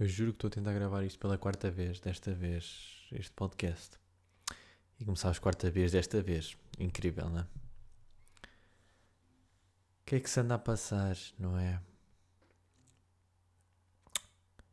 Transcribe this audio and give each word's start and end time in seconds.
Eu 0.00 0.08
juro 0.08 0.32
que 0.32 0.36
estou 0.38 0.48
a 0.48 0.50
tentar 0.50 0.72
gravar 0.72 1.04
isto 1.04 1.18
pela 1.18 1.36
quarta 1.36 1.70
vez, 1.70 2.00
desta 2.00 2.32
vez, 2.32 3.06
este 3.12 3.32
podcast. 3.32 3.98
E 4.98 5.04
começar 5.04 5.30
a 5.30 5.38
quarta 5.38 5.70
vez 5.70 5.92
desta 5.92 6.22
vez. 6.22 6.56
Incrível, 6.78 7.28
não 7.28 7.40
é? 7.40 7.42
O 7.42 7.46
que 10.06 10.16
é 10.16 10.20
que 10.20 10.30
se 10.30 10.40
anda 10.40 10.54
a 10.54 10.58
passar, 10.58 11.14
não 11.38 11.58
é? 11.58 11.82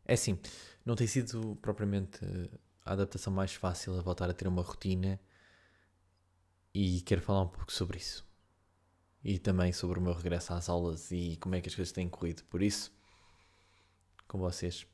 É 0.05 0.13
assim, 0.13 0.40
não 0.86 0.96
tem 0.96 1.05
sido 1.05 1.57
propriamente 1.62 2.21
a 2.86 2.94
adaptação 2.94 3.34
mais 3.34 3.54
fácil 3.54 4.00
a 4.00 4.02
voltar 4.02 4.30
a 4.30 4.34
ter 4.34 4.48
uma 4.48 4.62
rotina 4.62 5.20
e 6.73 7.02
quero 7.02 7.21
falar 7.21 7.41
um 7.41 7.50
pouco 7.50 7.73
sobre 7.73 7.98
isso. 7.98 8.25
E 9.21 9.38
também 9.38 9.73
sobre 9.73 10.00
o 10.00 10.02
meu 10.02 10.14
regresso 10.14 10.54
às 10.54 10.70
aulas 10.70 11.12
e 11.12 11.36
como 11.41 11.55
é 11.55 11.59
que 11.59 11.68
as 11.68 11.75
coisas 11.75 11.91
têm 11.91 12.07
corrido. 12.07 12.46
Por 12.46 12.62
isso, 12.62 12.94
com 14.25 14.39
vocês, 14.39 14.88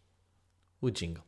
o 0.84 0.92
jingle. 0.92 1.24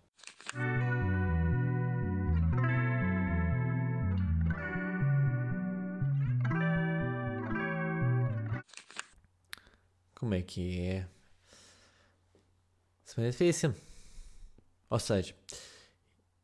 Como 10.13 10.33
é 10.33 10.41
que 10.41 10.81
é? 10.81 11.07
Semana 13.05 13.31
difícil. 13.31 13.73
Ou 14.89 14.99
seja, 14.99 15.33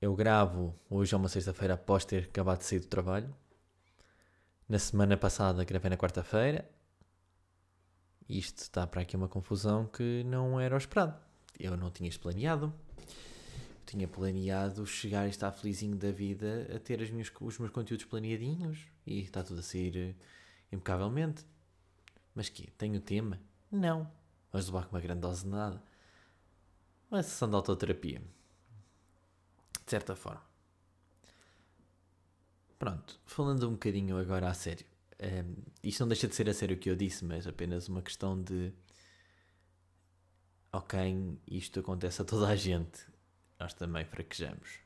eu 0.02 0.16
gravo 0.16 0.74
hoje 0.90 1.14
é 1.14 1.18
uma 1.18 1.28
sexta-feira 1.28 1.74
após 1.74 2.06
ter 2.06 2.24
acabado 2.24 2.60
de 2.60 2.66
sair 2.66 2.80
do 2.80 2.88
trabalho. 2.88 3.36
Na 4.70 4.80
semana 4.80 5.18
passada 5.18 5.66
gravei 5.66 5.90
na 5.90 5.98
quarta-feira. 5.98 6.70
Isto 8.30 8.60
está 8.60 8.88
para 8.88 9.02
aqui 9.02 9.18
uma 9.18 9.28
confusão 9.28 9.86
que 9.86 10.24
não 10.24 10.58
era 10.58 10.76
o 10.76 10.78
esperado. 10.78 11.20
Eu 11.60 11.76
não 11.76 11.92
tinha 11.92 12.08
isto 12.08 12.22
planeado 12.22 12.74
tinha 13.86 14.08
planeado 14.08 14.86
chegar 14.86 15.28
e 15.28 15.30
estar 15.30 15.52
felizinho 15.52 15.96
da 15.96 16.12
vida 16.12 16.68
a 16.76 16.80
ter 16.80 17.00
minhas, 17.12 17.32
os 17.40 17.58
meus 17.58 17.72
conteúdos 17.72 18.06
planeadinhos 18.06 18.88
e 19.06 19.22
está 19.22 19.44
tudo 19.44 19.60
a 19.60 19.64
sair 19.64 19.98
eh, 19.98 20.16
impecavelmente. 20.72 21.46
Mas 22.34 22.50
que 22.50 22.72
Tenho 22.72 23.00
tema? 23.02 23.40
Não. 23.72 24.10
Mas 24.52 24.68
levar 24.68 24.86
com 24.86 24.96
uma 24.96 25.02
grande 25.02 25.22
dose 25.22 25.44
de 25.44 25.50
nada. 25.50 25.84
Uma 27.10 27.22
sessão 27.24 27.50
de 27.50 27.56
autoterapia. 27.56 28.22
De 29.84 29.90
certa 29.90 30.16
forma. 30.16 30.44
Pronto, 32.80 33.20
falando 33.26 33.68
um 33.68 33.74
bocadinho 33.74 34.18
agora 34.18 34.50
a 34.50 34.54
sério. 34.54 34.86
Um, 35.20 35.26
ehm, 35.26 35.56
isto 35.84 36.00
não 36.00 36.08
deixa 36.08 36.28
de 36.28 36.36
ser 36.36 36.50
a 36.50 36.54
sério 36.54 36.76
o 36.76 36.80
que 36.80 36.90
eu 36.90 36.96
disse, 36.96 37.24
mas 37.26 37.46
apenas 37.46 37.88
uma 37.88 38.02
questão 38.02 38.42
de. 38.42 38.74
Ok, 40.74 41.38
isto 41.48 41.82
acontece 41.82 42.22
a 42.22 42.26
toda 42.26 42.48
a 42.48 42.56
gente 42.56 43.11
nós 43.62 43.74
também 43.76 44.04
fraquejamos. 44.04 44.80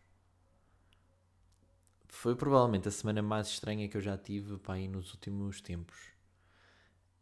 Foi 2.09 2.35
provavelmente 2.35 2.87
a 2.89 2.91
semana 2.91 3.21
mais 3.21 3.47
estranha 3.47 3.87
que 3.87 3.95
eu 3.95 4.01
já 4.01 4.17
tive 4.17 4.57
pá, 4.57 4.75
nos 4.77 5.13
últimos 5.13 5.61
tempos. 5.61 5.97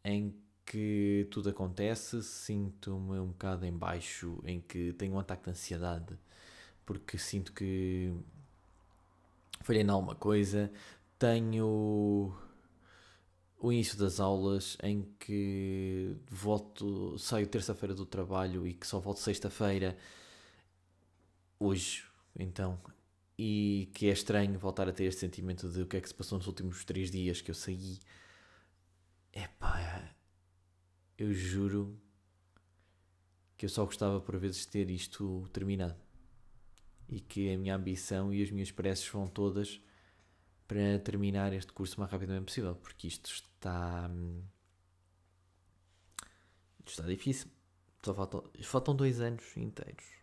Em 0.04 0.36
que 0.66 1.28
tudo 1.30 1.50
acontece, 1.50 2.24
sinto-me 2.24 3.20
um 3.20 3.28
bocado 3.28 3.66
em 3.66 3.72
baixo, 3.72 4.42
em 4.46 4.60
que 4.62 4.94
tenho 4.94 5.14
um 5.14 5.20
ataque 5.20 5.44
de 5.44 5.52
ansiedade, 5.52 6.18
porque 6.86 7.18
sinto 7.18 7.54
que 7.54 8.12
falhei 9.62 9.84
em 9.84 9.90
alguma 9.90 10.16
coisa. 10.16 10.72
Tenho 11.20 12.36
o 13.60 13.72
início 13.72 13.98
das 13.98 14.20
aulas 14.20 14.76
em 14.82 15.04
que 15.20 16.18
volto, 16.30 17.18
saio 17.20 17.48
terça-feira 17.48 17.94
do 17.94 18.06
trabalho 18.06 18.66
e 18.66 18.74
que 18.74 18.88
só 18.88 19.00
volto 19.00 19.20
sexta-feira 19.20 19.96
hoje, 21.60 22.06
então, 22.36 22.80
e 23.38 23.90
que 23.94 24.08
é 24.08 24.14
estranho 24.14 24.58
voltar 24.60 24.88
a 24.88 24.94
ter 24.94 25.06
este 25.06 25.22
sentimento 25.22 25.70
de 25.70 25.82
o 25.82 25.88
que 25.88 25.98
é 25.98 26.02
que 26.02 26.08
se 26.08 26.14
passou 26.14 26.38
nos 26.38 26.48
últimos 26.48 26.86
três 26.86 27.10
dias 27.10 27.42
que 27.42 27.52
eu 27.52 27.56
saí. 27.56 28.00
Epá, 29.32 30.16
eu 31.18 31.34
juro 31.34 32.00
que 33.58 33.66
eu 33.66 33.70
só 33.70 33.86
gostava 33.86 34.20
por 34.22 34.38
vezes 34.38 34.62
de 34.62 34.68
ter 34.68 34.92
isto 34.92 35.48
terminado 35.52 36.00
e 37.10 37.20
que 37.20 37.54
a 37.54 37.58
minha 37.58 37.76
ambição 37.76 38.34
e 38.34 38.42
as 38.42 38.52
minhas 38.52 38.72
preces 38.72 39.08
vão 39.08 39.28
todas 39.28 39.82
para 40.68 41.00
terminar 41.00 41.54
este 41.54 41.72
curso 41.74 41.98
o 41.98 42.00
mais 42.00 42.12
rapidamente 42.12 42.46
possível, 42.46 42.76
porque 42.76 43.08
isto 43.08 43.30
está. 43.30 44.10
Isto 46.80 47.02
está 47.02 47.04
difícil. 47.04 47.50
Só 48.04 48.14
faltam, 48.14 48.44
faltam 48.64 48.96
dois 48.96 49.20
anos 49.22 49.56
inteiros 49.58 50.23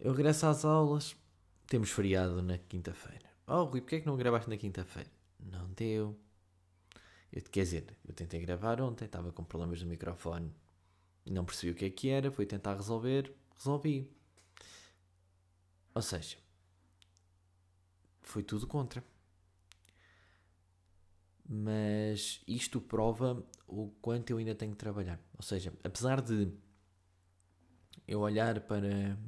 eu 0.00 0.12
regresso 0.12 0.46
às 0.46 0.64
aulas, 0.64 1.14
temos 1.66 1.90
feriado 1.90 2.42
na 2.42 2.58
quinta-feira. 2.58 3.28
Oh, 3.46 3.64
Rui, 3.64 3.80
porquê 3.80 3.96
é 3.96 4.00
que 4.00 4.06
não 4.06 4.16
gravaste 4.16 4.48
na 4.48 4.56
quinta-feira? 4.56 5.10
Não 5.38 5.70
deu. 5.72 6.18
Eu, 7.32 7.42
quer 7.42 7.64
dizer, 7.64 7.96
eu 8.06 8.14
tentei 8.14 8.40
gravar 8.40 8.80
ontem, 8.80 9.04
estava 9.04 9.30
com 9.30 9.44
problemas 9.44 9.82
no 9.82 9.88
microfone, 9.88 10.52
não 11.26 11.44
percebi 11.44 11.72
o 11.72 11.74
que 11.74 11.84
é 11.84 11.90
que 11.90 12.08
era, 12.08 12.30
fui 12.30 12.46
tentar 12.46 12.74
resolver, 12.74 13.32
resolvi. 13.56 14.10
Ou 15.94 16.02
seja, 16.02 16.38
foi 18.22 18.42
tudo 18.42 18.66
contra. 18.66 19.04
Mas 21.48 22.40
isto 22.46 22.80
prova 22.80 23.44
o 23.66 23.90
quanto 24.00 24.30
eu 24.30 24.38
ainda 24.38 24.54
tenho 24.54 24.72
que 24.72 24.78
trabalhar. 24.78 25.20
Ou 25.36 25.42
seja, 25.42 25.72
apesar 25.82 26.20
de 26.20 26.52
eu 28.06 28.20
olhar 28.20 28.60
para 28.60 29.18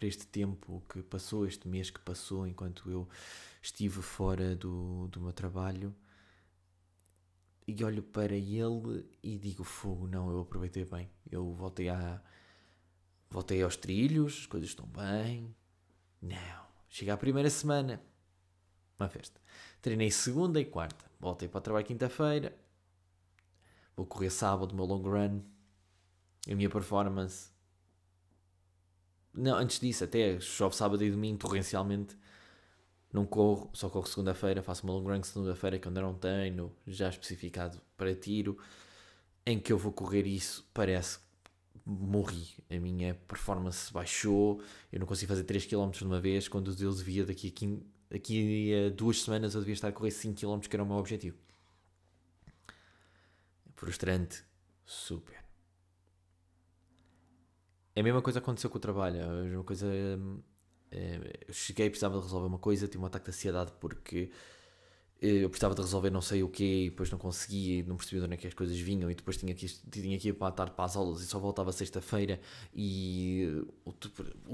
para 0.00 0.08
este 0.08 0.26
tempo 0.26 0.82
que 0.88 1.02
passou, 1.02 1.46
este 1.46 1.68
mês 1.68 1.90
que 1.90 2.00
passou, 2.00 2.46
enquanto 2.46 2.90
eu 2.90 3.06
estive 3.60 4.00
fora 4.00 4.56
do, 4.56 5.08
do 5.08 5.20
meu 5.20 5.30
trabalho, 5.30 5.94
e 7.66 7.84
olho 7.84 8.02
para 8.02 8.34
ele 8.34 9.06
e 9.22 9.36
digo: 9.36 9.62
Fogo, 9.62 10.06
não, 10.06 10.30
eu 10.30 10.40
aproveitei 10.40 10.86
bem. 10.86 11.10
Eu 11.30 11.52
voltei, 11.52 11.90
a, 11.90 12.18
voltei 13.28 13.60
aos 13.62 13.76
trilhos, 13.76 14.38
as 14.40 14.46
coisas 14.46 14.70
estão 14.70 14.86
bem. 14.86 15.54
Não, 16.22 16.66
chega 16.88 17.12
a 17.12 17.18
primeira 17.18 17.50
semana, 17.50 18.00
uma 18.98 19.08
festa. 19.08 19.38
Treinei 19.82 20.10
segunda 20.10 20.58
e 20.58 20.64
quarta, 20.64 21.04
voltei 21.20 21.46
para 21.46 21.58
o 21.58 21.60
trabalho 21.60 21.84
quinta-feira, 21.84 22.56
vou 23.94 24.06
correr 24.06 24.30
sábado, 24.30 24.74
meu 24.74 24.86
long 24.86 25.02
run. 25.02 25.42
A 26.50 26.54
minha 26.54 26.70
performance 26.70 27.50
não, 29.34 29.56
antes 29.56 29.78
disso, 29.80 30.04
até 30.04 30.40
chove 30.40 30.74
sábado 30.74 31.04
e 31.04 31.10
domingo 31.10 31.38
torrencialmente. 31.38 32.16
Não 33.12 33.26
corro, 33.26 33.70
só 33.72 33.88
corro 33.88 34.06
segunda-feira, 34.06 34.62
faço 34.62 34.84
uma 34.84 34.92
long 34.92 35.02
run 35.02 35.22
segunda-feira 35.22 35.78
que 35.78 35.88
ainda 35.88 36.00
não 36.00 36.14
tenho, 36.14 36.72
já 36.86 37.08
especificado 37.08 37.80
para 37.96 38.14
tiro. 38.14 38.58
Em 39.44 39.58
que 39.58 39.72
eu 39.72 39.78
vou 39.78 39.92
correr 39.92 40.26
isso, 40.26 40.68
parece 40.72 41.18
que 41.18 41.24
morri. 41.84 42.48
A 42.70 42.78
minha 42.78 43.14
performance 43.26 43.92
baixou, 43.92 44.62
eu 44.92 45.00
não 45.00 45.06
consigo 45.06 45.28
fazer 45.28 45.44
3 45.44 45.66
km 45.66 45.90
de 45.90 46.04
uma 46.04 46.20
vez, 46.20 46.48
quando 46.48 46.70
eu 46.70 46.94
devia 46.94 47.24
daqui 47.24 47.48
a, 47.48 47.50
15, 47.50 47.82
daqui 48.10 48.72
a 48.74 48.90
duas 48.90 49.22
semanas 49.22 49.54
eu 49.54 49.60
devia 49.60 49.74
estar 49.74 49.88
a 49.88 49.92
correr 49.92 50.12
5 50.12 50.38
km, 50.38 50.60
que 50.60 50.76
era 50.76 50.82
o 50.82 50.86
meu 50.86 50.96
objetivo. 50.96 51.36
Frustrante, 53.74 54.44
super. 54.84 55.49
É 57.94 58.00
a 58.00 58.02
mesma 58.04 58.22
coisa 58.22 58.38
aconteceu 58.38 58.70
com 58.70 58.78
o 58.78 58.80
trabalho. 58.80 59.20
É 59.20 59.24
a 59.24 59.42
mesma 59.42 59.64
coisa. 59.64 59.86
É, 60.90 61.38
eu 61.48 61.54
cheguei 61.54 61.86
e 61.86 61.90
precisava 61.90 62.16
de 62.18 62.24
resolver 62.24 62.46
uma 62.46 62.58
coisa, 62.58 62.88
tive 62.88 63.02
um 63.02 63.06
ataque 63.06 63.26
de 63.26 63.30
ansiedade 63.30 63.72
porque 63.78 64.30
eh, 65.22 65.44
eu 65.44 65.50
precisava 65.50 65.74
de 65.74 65.82
resolver 65.82 66.10
não 66.10 66.20
sei 66.20 66.42
o 66.42 66.48
quê 66.48 66.86
e 66.86 66.90
depois 66.90 67.10
não 67.10 67.18
conseguia, 67.18 67.84
não 67.84 67.96
percebia 67.96 68.20
de 68.20 68.26
onde 68.26 68.34
é 68.34 68.36
que 68.38 68.46
as 68.46 68.54
coisas 68.54 68.78
vinham 68.78 69.10
e 69.10 69.14
depois 69.14 69.36
tinha 69.36 69.54
que, 69.54 69.66
tinha 69.66 70.18
que 70.18 70.28
ir 70.28 70.32
para 70.34 70.48
a 70.48 70.52
tarde 70.52 70.72
para 70.74 70.84
as 70.86 70.96
aulas 70.96 71.20
e 71.22 71.26
só 71.26 71.38
voltava 71.38 71.70
sexta-feira 71.72 72.40
e 72.74 73.64
o, 73.84 73.94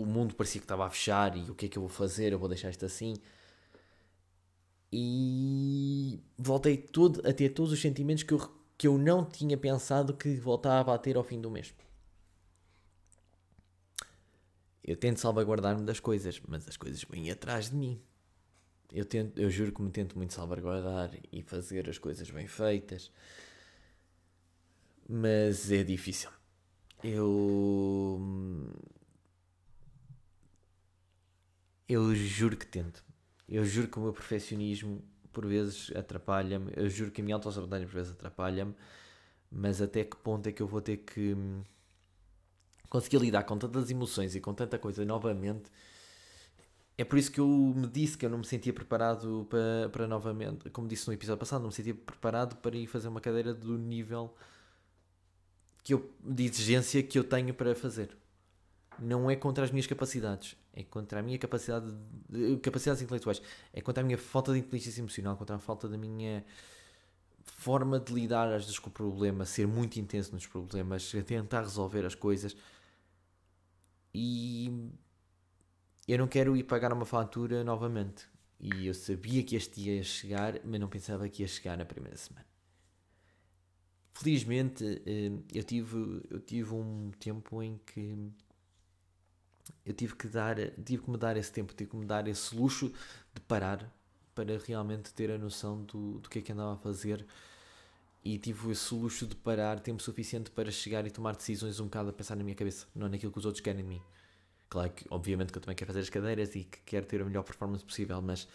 o 0.03 0.07
mundo 0.07 0.35
parecia 0.35 0.61
que 0.61 0.65
estava 0.65 0.87
a 0.87 0.91
fechar 0.91 1.37
e 1.37 1.51
o 1.51 1.55
que 1.55 1.67
é 1.67 1.69
que 1.69 1.79
eu 1.79 1.83
vou 1.83 1.89
fazer? 1.91 2.33
Eu 2.33 2.39
vou 2.39 2.49
deixar 2.49 2.71
isto 2.71 2.85
assim. 2.85 3.15
E 4.93 6.21
voltei 6.39 6.77
todo, 6.77 7.21
a 7.29 7.33
ter 7.33 7.51
todos 7.51 7.73
os 7.73 7.81
sentimentos 7.81 8.23
que 8.23 8.33
eu, 8.35 8.51
que 8.79 8.87
eu 8.87 8.99
não 8.99 9.25
tinha 9.25 9.57
pensado 9.57 10.15
que 10.15 10.35
voltava 10.37 10.95
a 10.95 10.99
ter 10.99 11.17
ao 11.17 11.25
fim 11.25 11.41
do 11.41 11.51
mês 11.51 11.75
eu 14.87 14.97
tento 14.97 15.19
salvaguardar-me 15.19 15.85
das 15.85 15.99
coisas, 15.99 16.41
mas 16.47 16.69
as 16.69 16.77
coisas 16.77 17.03
vêm 17.03 17.31
atrás 17.31 17.71
de 17.71 17.77
mim. 17.77 18.01
Eu, 18.93 19.05
tento, 19.05 19.37
eu 19.39 19.51
juro 19.51 19.73
que 19.73 19.83
me 19.83 19.91
tento 19.91 20.17
muito 20.17 20.33
salvaguardar 20.33 21.11
e 21.33 21.43
fazer 21.43 21.91
as 21.91 21.99
coisas 21.99 22.31
bem 22.31 22.47
feitas, 22.47 23.11
mas 25.09 25.73
é 25.73 25.83
difícil. 25.83 26.31
Eu. 27.03 28.21
Eu 31.89 32.15
juro 32.15 32.57
que 32.57 32.67
tento. 32.67 33.05
Eu 33.49 33.65
juro 33.65 33.89
que 33.89 33.99
o 33.99 34.03
meu 34.03 34.13
perfeccionismo 34.13 35.03
por 35.33 35.47
vezes 35.47 35.93
atrapalha-me. 35.97 36.73
Eu 36.77 36.89
juro 36.89 37.11
que 37.11 37.21
a 37.21 37.25
minha 37.25 37.37
autossabotagem 37.37 37.87
por 37.87 37.95
vezes 37.95 38.13
atrapalha-me. 38.13 38.75
Mas 39.51 39.83
até 39.83 40.05
que 40.05 40.17
ponto 40.17 40.49
é 40.49 40.53
que 40.53 40.63
eu 40.63 40.67
vou 40.67 40.81
ter 40.81 40.99
que 40.99 41.37
conseguir 42.89 43.19
lidar 43.19 43.45
com 43.45 43.59
tantas 43.59 43.91
emoções 43.91 44.35
e 44.35 44.41
com 44.41 44.55
tanta 44.55 44.79
coisa 44.79 45.05
novamente. 45.05 45.71
É 46.99 47.05
por 47.05 47.19
isso 47.19 47.31
que 47.31 47.41
eu 47.41 47.47
me 47.47 47.87
disse 47.87 48.17
que 48.17 48.25
eu 48.25 48.31
não 48.31 48.39
me 48.39 48.47
sentia 48.47 48.73
preparado 48.73 49.47
para, 49.51 49.89
para 49.91 50.07
novamente, 50.07 50.71
como 50.71 50.89
disse 50.89 51.07
no 51.07 51.13
episódio 51.13 51.39
passado, 51.39 51.61
não 51.61 51.69
me 51.69 51.75
sentia 51.75 51.95
preparado 51.95 52.57
para 52.57 52.75
ir 52.75 52.87
fazer 52.87 53.09
uma 53.09 53.21
cadeira 53.21 53.53
do 53.53 53.77
nível 53.77 54.35
que 55.85 55.93
eu, 55.93 56.11
de 56.25 56.45
exigência 56.45 57.03
que 57.03 57.19
eu 57.19 57.25
tenho 57.25 57.53
para 57.53 57.75
fazer. 57.75 58.17
Não 58.99 59.31
é 59.31 59.37
contra 59.37 59.63
as 59.63 59.71
minhas 59.71 59.87
capacidades, 59.87 60.57
é 60.73 60.83
contra 60.83 61.21
a 61.21 61.23
minha 61.23 61.39
capacidade 61.39 61.95
de, 62.31 62.57
capacidades 62.57 63.03
intelectuais, 63.03 63.43
é 63.75 63.83
contra 63.83 64.03
a 64.03 64.07
minha 64.07 64.17
falta 64.17 64.55
de 64.55 64.59
inteligência 64.59 65.03
emocional, 65.03 65.37
contra 65.37 65.57
a 65.57 65.59
falta 65.59 65.87
da 65.87 65.99
minha 65.99 66.43
forma 67.45 68.01
de 68.01 68.13
lidar 68.13 68.49
às 68.53 68.65
vezes 68.65 68.79
com 68.79 68.89
o 68.89 68.93
problema, 68.93 69.45
ser 69.45 69.67
muito 69.67 70.01
intenso 70.01 70.33
nos 70.33 70.47
problemas, 70.47 71.13
tentar 71.27 71.61
resolver 71.61 72.07
as 72.07 72.15
coisas. 72.15 72.57
E 74.19 74.73
eu 76.09 76.17
não 76.17 76.27
quero 76.27 76.57
ir 76.57 76.65
pagar 76.65 76.91
uma 76.91 77.05
fatura 77.05 77.63
novamente. 77.63 78.27
E 78.59 78.87
eu 78.87 78.95
sabia 78.95 79.43
que 79.43 79.55
este 79.55 79.79
ia 79.83 80.03
chegar, 80.03 80.59
mas 80.65 80.81
não 80.81 80.89
pensava 80.89 81.29
que 81.29 81.43
ia 81.43 81.49
chegar 81.49 81.77
na 81.77 81.85
primeira 81.85 82.17
semana. 82.17 82.47
Felizmente, 84.15 85.03
eh, 85.05 85.31
eu 85.53 85.63
tive, 85.63 86.23
eu 86.31 86.41
tive 86.41 86.73
um 86.73 87.11
tempo 87.21 87.63
em 87.63 87.79
que 87.85 88.33
eu 89.85 89.93
tive 89.93 90.17
que 90.17 90.29
dar, 90.29 90.57
tive 90.83 91.03
que 91.03 91.11
me 91.11 91.19
dar 91.19 91.37
esse 91.37 91.53
tempo, 91.53 91.75
tive 91.75 91.91
que 91.91 91.97
me 91.97 92.07
dar 92.07 92.27
esse 92.27 92.57
luxo 92.57 92.91
de 93.35 93.41
parar 93.43 93.95
para 94.35 94.57
realmente 94.57 95.13
ter 95.13 95.31
a 95.31 95.37
noção 95.37 95.83
do, 95.83 96.21
do 96.21 96.31
que 96.31 96.39
é 96.39 96.43
que 96.43 96.53
andava 96.53 96.73
a 96.73 96.79
fazer 96.79 97.27
e 98.27 98.39
tive 98.39 98.73
esse 98.73 98.93
luxo 98.93 99.25
de 99.25 99.37
parar 99.37 99.79
tempo 99.79 100.03
suficiente 100.03 100.51
para 100.51 100.69
chegar 100.69 101.07
e 101.07 101.11
tomar 101.13 101.37
decisões 101.37 101.79
um 101.79 101.85
bocado 101.85 102.11
a 102.11 102.13
pensar 102.13 102.35
na 102.35 102.43
minha 102.43 102.57
cabeça, 102.57 102.89
não 102.93 103.09
naquilo 103.09 103.31
que 103.31 103.39
os 103.39 103.47
outros 103.47 103.63
querem 103.63 103.83
de 103.83 103.89
mim. 103.89 104.03
Claro 104.69 104.91
que, 104.91 105.07
obviamente, 105.11 105.53
que 105.53 105.59
eu 105.59 105.63
também 105.63 105.77
quero 105.77 105.87
fazer 105.87 106.01
as 106.01 106.11
cadeiras 106.11 106.57
e 106.57 106.65
que 106.65 106.81
quero 106.81 107.07
ter 107.07 107.23
a 107.23 107.25
melhor 107.25 107.45
performance 107.45 107.85
possível, 107.85 108.21
mas 108.21 108.49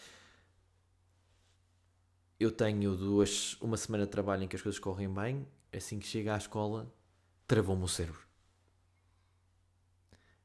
eu 2.38 2.52
tenho 2.52 2.98
duas, 2.98 3.54
uma 3.62 3.78
semana 3.78 4.04
de 4.06 4.12
trabalho 4.12 4.44
em 4.44 4.48
que 4.50 4.58
as 4.58 4.62
coisas 4.62 4.78
correm 4.78 5.10
bem, 5.10 5.48
assim 5.72 6.00
que 6.00 6.06
chega 6.06 6.34
à 6.34 6.38
escola, 6.38 6.94
travou-me 7.48 7.86
o 7.86 7.88
cérebro. 7.88 8.28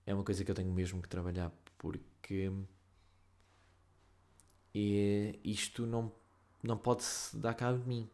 É 0.07 0.15
uma 0.15 0.23
coisa 0.23 0.45
que 0.45 0.51
eu 0.53 0.55
tenho 0.55 0.73
mesmo 0.73 1.03
que 1.03 1.09
trabalhar, 1.09 1.51
porque 1.77 2.53
e 4.73 5.41
isto 5.43 5.85
não, 5.85 6.13
não 6.63 6.79
pode 6.79 7.03
se 7.03 7.37
dar 7.39 7.55
cabo 7.55 7.79
de 7.79 7.89
mim. 7.89 8.09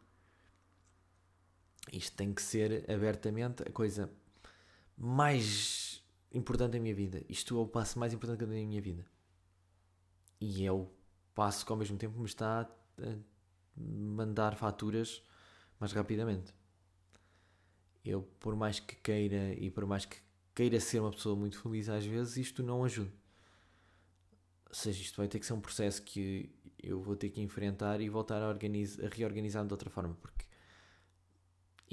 Isto 1.90 2.16
tem 2.16 2.32
que 2.32 2.42
ser 2.42 2.88
abertamente 2.90 3.62
a 3.62 3.72
coisa 3.72 4.10
mais 4.96 6.02
importante 6.32 6.72
da 6.72 6.78
minha 6.78 6.94
vida. 6.94 7.22
Isto 7.28 7.58
é 7.58 7.60
o 7.60 7.66
passo 7.66 7.98
mais 7.98 8.12
importante 8.12 8.38
que 8.38 8.44
eu 8.44 8.48
na 8.48 8.54
minha 8.54 8.80
vida. 8.80 9.04
E 10.40 10.64
é 10.66 10.72
o 10.72 10.88
passo 11.34 11.64
que 11.64 11.72
ao 11.72 11.78
mesmo 11.78 11.96
tempo 11.96 12.18
me 12.18 12.26
está 12.26 12.60
a 12.60 13.16
mandar 13.76 14.56
faturas 14.56 15.22
mais 15.80 15.92
rapidamente. 15.92 16.52
Eu, 18.04 18.22
por 18.40 18.56
mais 18.56 18.80
que 18.80 18.96
queira 18.96 19.54
e 19.54 19.70
por 19.70 19.86
mais 19.86 20.04
que 20.04 20.16
queira 20.54 20.78
ser 20.80 21.00
uma 21.00 21.10
pessoa 21.10 21.36
muito 21.36 21.60
feliz, 21.60 21.88
às 21.88 22.04
vezes 22.04 22.36
isto 22.36 22.62
não 22.62 22.84
ajuda. 22.84 23.12
Ou 24.68 24.74
seja, 24.74 25.02
isto 25.02 25.16
vai 25.16 25.28
ter 25.28 25.38
que 25.38 25.46
ser 25.46 25.52
um 25.52 25.60
processo 25.60 26.02
que 26.02 26.50
eu 26.82 27.00
vou 27.00 27.14
ter 27.14 27.30
que 27.30 27.40
enfrentar 27.40 28.00
e 28.00 28.08
voltar 28.08 28.42
a, 28.42 28.50
a 28.50 29.08
reorganizar 29.12 29.64
de 29.64 29.72
outra 29.72 29.90
forma. 29.90 30.16
Porque 30.20 30.44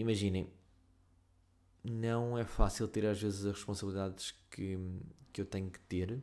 imaginem, 0.01 0.47
não 1.83 2.37
é 2.37 2.45
fácil 2.45 2.87
ter 2.87 3.05
às 3.05 3.21
vezes 3.21 3.45
as 3.45 3.55
responsabilidades 3.55 4.33
que, 4.49 4.77
que 5.31 5.41
eu 5.41 5.45
tenho 5.45 5.69
que 5.69 5.79
ter, 5.81 6.11
um, 6.13 6.21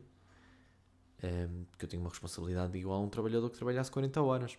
ehm, 1.23 1.65
que 1.77 1.85
eu 1.85 1.89
tenho 1.89 2.01
uma 2.01 2.09
responsabilidade 2.09 2.77
igual 2.77 3.01
a 3.01 3.05
um 3.05 3.09
trabalhador 3.09 3.49
que 3.49 3.57
trabalhasse 3.57 3.91
40 3.91 4.21
horas. 4.21 4.57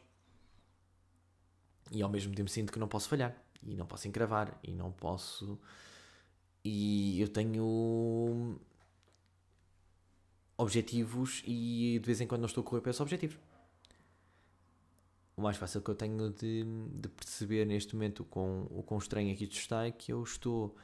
E 1.91 2.03
ao 2.03 2.09
mesmo 2.09 2.35
tempo 2.35 2.51
sinto 2.51 2.73
que 2.73 2.79
não 2.79 2.89
posso 2.89 3.09
falhar, 3.09 3.35
e 3.63 3.75
não 3.75 3.87
posso 3.87 4.07
encravar, 4.09 4.59
e 4.63 4.75
não 4.75 4.93
posso. 4.93 5.59
E 6.65 7.21
eu 7.21 7.29
tenho 7.29 8.61
objetivos 10.57 11.43
e 11.47 11.99
de 12.01 12.07
vez 12.07 12.21
em 12.21 12.27
quando 12.27 12.41
não 12.41 12.47
estou 12.47 12.63
a 12.63 12.65
correr 12.65 12.81
para 12.83 12.91
esses 12.91 13.01
objetivos. 13.01 13.39
O 15.39 15.41
mais 15.41 15.57
fácil 15.57 15.81
que 15.81 15.89
eu 15.89 15.95
tenho 15.95 16.31
de, 16.31 16.65
de 16.95 17.09
perceber 17.09 17.65
neste 17.65 17.95
momento 17.95 18.25
com 18.25 18.67
o 18.73 18.83
quão 18.83 18.99
estranho 18.99 19.33
aqui 19.33 19.45
isto 19.45 19.55
está 19.55 19.87
é 19.87 19.93
que 19.93 20.13
eu 20.13 20.21
estou 20.21 20.75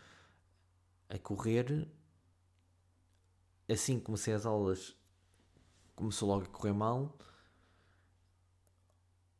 a 1.09 1.19
correr. 1.19 1.89
Assim 3.69 3.99
que 3.99 4.05
comecei 4.05 4.33
as 4.33 4.47
aulas, 4.47 4.95
começou 5.97 6.29
logo 6.29 6.45
a 6.45 6.47
correr 6.47 6.73
mal. 6.73 7.19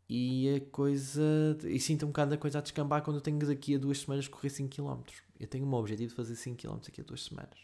E 0.09 0.57
a 0.57 0.61
coisa. 0.73 1.23
E 1.63 1.79
sinto 1.79 2.07
um 2.07 2.09
bocado 2.09 2.35
a 2.35 2.37
coisa 2.37 2.59
a 2.59 2.61
descambar 2.61 3.01
quando 3.05 3.19
eu 3.19 3.23
tenho 3.23 3.39
daqui 3.39 3.77
a 3.77 3.79
duas 3.79 4.01
semanas 4.01 4.27
correr 4.27 4.49
5km. 4.49 5.13
Eu 5.39 5.47
tenho 5.47 5.65
um 5.65 5.75
objetivo 5.75 6.09
de 6.09 6.17
fazer 6.17 6.35
5km 6.35 6.87
daqui 6.87 7.01
a 7.03 7.05
duas 7.05 7.23
semanas. 7.23 7.61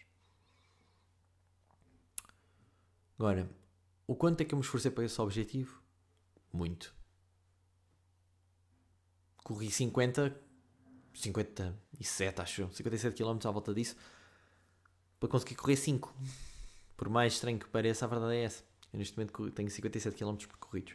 Agora, 3.18 3.50
o 4.06 4.14
quanto 4.14 4.40
é 4.40 4.44
que 4.44 4.54
eu 4.54 4.56
me 4.56 4.62
esforcei 4.62 4.92
para 4.92 5.04
esse 5.04 5.20
objetivo? 5.20 5.82
Muito. 6.52 6.99
Corri 9.50 9.68
50 9.68 10.32
57, 11.12 12.40
acho 12.40 12.72
57 12.72 13.20
km 13.20 13.48
à 13.48 13.50
volta 13.50 13.74
disso, 13.74 13.96
para 15.18 15.28
conseguir 15.28 15.56
correr 15.56 15.74
5. 15.74 16.14
Por 16.96 17.08
mais 17.08 17.32
estranho 17.32 17.58
que 17.58 17.68
pareça, 17.68 18.04
a 18.04 18.08
verdade 18.08 18.36
é 18.36 18.44
essa. 18.44 18.62
Eu 18.92 19.00
neste 19.00 19.16
momento 19.16 19.50
tenho 19.50 19.68
57 19.68 20.16
km 20.16 20.36
percorridos 20.36 20.94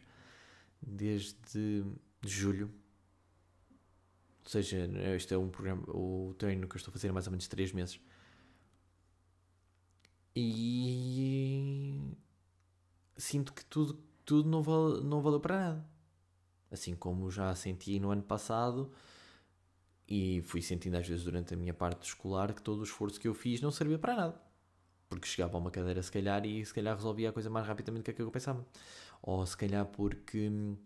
desde 0.81 1.83
julho. 2.23 2.73
Ou 4.45 4.49
seja, 4.49 4.89
este 5.17 5.33
é 5.33 5.37
um 5.37 5.49
programa, 5.49 5.83
o 5.89 6.33
treino 6.37 6.65
que 6.65 6.75
eu 6.75 6.77
estou 6.77 6.91
a 6.91 6.93
fazer 6.93 7.09
há 7.09 7.13
mais 7.13 7.27
ou 7.27 7.31
menos 7.31 7.49
3 7.49 7.73
meses. 7.73 7.99
E 10.33 11.99
sinto 13.17 13.51
que 13.53 13.65
tudo, 13.65 14.01
tudo 14.23 14.47
não, 14.47 14.63
vale, 14.63 15.03
não 15.03 15.21
valeu 15.21 15.41
para 15.41 15.59
nada. 15.59 15.94
Assim 16.75 16.95
como 16.95 17.31
já 17.31 17.53
senti 17.55 17.99
no 17.99 18.11
ano 18.11 18.21
passado 18.23 18.91
e 20.07 20.41
fui 20.43 20.61
sentindo 20.61 20.95
às 20.97 21.07
vezes 21.07 21.23
durante 21.23 21.53
a 21.53 21.57
minha 21.57 21.73
parte 21.73 22.03
escolar 22.07 22.53
que 22.53 22.61
todo 22.61 22.81
o 22.81 22.83
esforço 22.83 23.19
que 23.19 23.27
eu 23.27 23.33
fiz 23.33 23.59
não 23.61 23.71
servia 23.71 23.97
para 23.97 24.15
nada. 24.15 24.41
Porque 25.09 25.27
chegava 25.27 25.57
a 25.57 25.59
uma 25.59 25.71
cadeira 25.71 26.01
se 26.01 26.11
calhar 26.11 26.45
e 26.45 26.63
se 26.65 26.73
calhar 26.73 26.95
resolvia 26.95 27.29
a 27.29 27.33
coisa 27.33 27.49
mais 27.49 27.65
rapidamente 27.65 28.03
do 28.03 28.05
que 28.05 28.11
aquilo 28.11 28.27
que 28.27 28.29
eu 28.29 28.39
pensava. 28.39 28.65
Ou 29.21 29.45
se 29.45 29.57
calhar 29.57 29.85
porque 29.85 30.49
hum, 30.49 30.77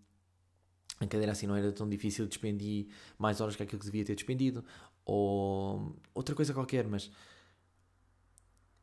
a 0.99 1.07
cadeira 1.07 1.31
assim 1.31 1.47
não 1.47 1.55
era 1.55 1.71
tão 1.71 1.89
difícil, 1.89 2.27
despendi 2.27 2.89
mais 3.17 3.41
horas 3.41 3.55
que 3.55 3.63
aquilo 3.63 3.79
que 3.79 3.85
devia 3.85 4.05
ter 4.05 4.15
despendido. 4.15 4.63
Ou 5.05 5.95
outra 6.13 6.35
coisa 6.35 6.53
qualquer, 6.53 6.87
mas 6.87 7.11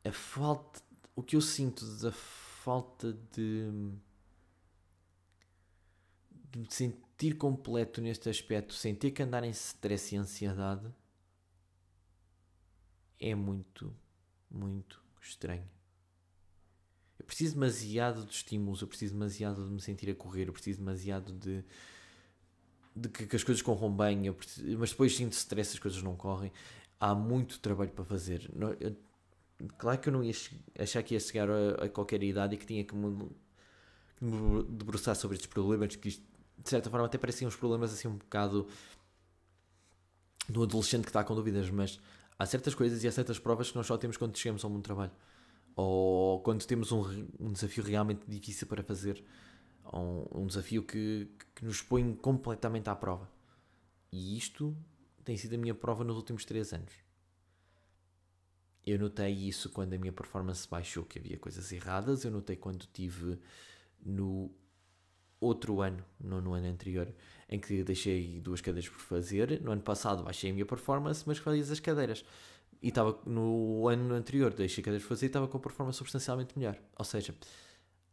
a 0.03 0.11
falta. 0.11 0.81
O 1.15 1.23
que 1.23 1.35
eu 1.35 1.41
sinto 1.41 1.85
da 2.01 2.11
falta 2.11 3.13
de. 3.31 3.69
De 6.63 6.73
sentir 6.73 7.37
completo 7.37 8.01
neste 8.01 8.29
aspecto 8.29 8.73
sem 8.73 8.95
ter 8.95 9.11
que 9.11 9.21
andar 9.21 9.43
em 9.43 9.51
stress 9.51 10.15
e 10.15 10.17
ansiedade 10.17 10.87
é 13.19 13.35
muito, 13.35 13.95
muito 14.49 15.01
estranho. 15.21 15.67
Eu 17.19 17.25
preciso 17.25 17.55
demasiado 17.55 18.25
de 18.25 18.33
estímulos, 18.33 18.81
eu 18.81 18.87
preciso 18.87 19.13
demasiado 19.13 19.65
de 19.65 19.71
me 19.71 19.81
sentir 19.81 20.09
a 20.09 20.15
correr, 20.15 20.47
eu 20.47 20.53
preciso 20.53 20.79
demasiado 20.79 21.31
de, 21.33 21.63
de 22.95 23.09
que, 23.09 23.27
que 23.27 23.35
as 23.35 23.43
coisas 23.43 23.61
corram 23.61 23.95
bem, 23.95 24.31
preciso, 24.33 24.77
mas 24.79 24.91
depois 24.91 25.15
sinto 25.15 25.33
stress, 25.33 25.73
as 25.73 25.79
coisas 25.79 26.01
não 26.01 26.15
correm. 26.15 26.51
Há 26.99 27.13
muito 27.13 27.59
trabalho 27.59 27.91
para 27.91 28.05
fazer. 28.05 28.49
Eu, 28.79 28.95
claro 29.77 29.99
que 29.99 30.09
eu 30.09 30.13
não 30.13 30.23
ia 30.23 30.33
achar 30.79 31.03
que 31.03 31.13
ia 31.13 31.19
chegar 31.19 31.49
a, 31.49 31.85
a 31.85 31.89
qualquer 31.89 32.23
idade 32.23 32.55
e 32.55 32.57
que 32.57 32.65
tinha 32.65 32.83
que 32.83 32.95
me, 32.95 33.29
que 34.17 34.25
me 34.25 34.63
debruçar 34.63 35.15
sobre 35.15 35.35
estes 35.35 35.51
problemas, 35.51 35.95
que 35.95 36.09
isto 36.09 36.36
de 36.57 36.69
certa 36.69 36.89
forma 36.89 37.05
até 37.05 37.17
pareciam 37.17 37.47
uns 37.47 37.55
problemas 37.55 37.93
assim 37.93 38.07
um 38.07 38.17
bocado 38.17 38.67
do 40.49 40.63
adolescente 40.63 41.03
que 41.03 41.09
está 41.09 41.23
com 41.23 41.35
dúvidas, 41.35 41.69
mas 41.69 41.99
há 42.37 42.45
certas 42.45 42.73
coisas 42.73 43.03
e 43.03 43.07
há 43.07 43.11
certas 43.11 43.37
provas 43.37 43.69
que 43.69 43.77
nós 43.77 43.85
só 43.85 43.97
temos 43.97 44.17
quando 44.17 44.37
chegamos 44.37 44.63
ao 44.63 44.69
mundo 44.69 44.81
do 44.81 44.85
trabalho 44.85 45.11
ou 45.77 46.41
quando 46.41 46.65
temos 46.65 46.91
um, 46.91 47.03
um 47.39 47.51
desafio 47.51 47.83
realmente 47.83 48.25
difícil 48.27 48.65
para 48.65 48.81
fazer, 48.81 49.23
um, 49.93 50.41
um 50.41 50.47
desafio 50.47 50.81
que, 50.81 51.29
que 51.53 51.63
nos 51.63 51.83
põe 51.83 52.15
completamente 52.15 52.89
à 52.89 52.95
prova. 52.95 53.29
E 54.11 54.35
isto 54.35 54.75
tem 55.23 55.37
sido 55.37 55.53
a 55.53 55.57
minha 55.57 55.75
prova 55.75 56.03
nos 56.03 56.15
últimos 56.15 56.43
3 56.45 56.73
anos. 56.73 56.93
Eu 58.83 58.97
notei 58.97 59.31
isso 59.31 59.69
quando 59.69 59.93
a 59.93 59.99
minha 59.99 60.11
performance 60.11 60.67
baixou, 60.67 61.05
que 61.05 61.19
havia 61.19 61.37
coisas 61.37 61.71
erradas. 61.71 62.23
Eu 62.23 62.31
notei 62.31 62.55
quando 62.55 62.87
tive 62.91 63.37
no 64.03 64.49
outro 65.39 65.81
ano, 65.81 66.03
no 66.19 66.53
ano 66.53 66.67
anterior, 66.67 67.13
em 67.49 67.59
que 67.59 67.83
deixei 67.83 68.39
duas 68.41 68.61
cadeiras 68.61 68.89
por 68.89 68.99
fazer. 68.99 69.61
No 69.61 69.71
ano 69.71 69.81
passado 69.81 70.23
baixei 70.23 70.49
a 70.51 70.53
minha 70.53 70.65
performance, 70.65 71.23
mas 71.25 71.37
fiz 71.37 71.71
as 71.71 71.79
cadeiras. 71.79 72.23
e 72.81 72.89
estava 72.89 73.19
no 73.25 73.87
ano 73.87 74.13
anterior, 74.15 74.53
deixei 74.53 74.83
cadeiras 74.83 75.03
de 75.03 75.09
fazer 75.09 75.25
e 75.25 75.27
estava 75.27 75.47
com 75.47 75.57
a 75.57 75.61
performance 75.61 75.97
substancialmente 75.97 76.57
melhor. 76.57 76.77
Ou 76.97 77.05
seja, 77.05 77.35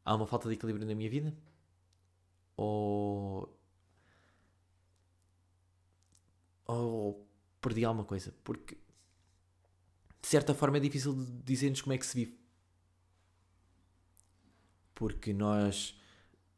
há 0.04 0.14
uma 0.14 0.26
falta 0.26 0.48
de 0.48 0.54
equilíbrio 0.54 0.86
na 0.86 0.94
minha 0.94 1.10
vida? 1.10 1.34
Ou. 2.56 3.48
Ou 6.66 7.26
perdi 7.60 7.84
alguma 7.84 8.04
coisa? 8.04 8.34
Porque 8.42 8.76
de 10.22 10.28
certa 10.28 10.54
forma 10.54 10.78
é 10.78 10.80
difícil 10.80 11.14
dizer-nos 11.44 11.82
como 11.82 11.92
é 11.92 11.98
que 11.98 12.06
se 12.06 12.16
vive. 12.16 12.38
Porque 14.94 15.32
nós, 15.34 15.94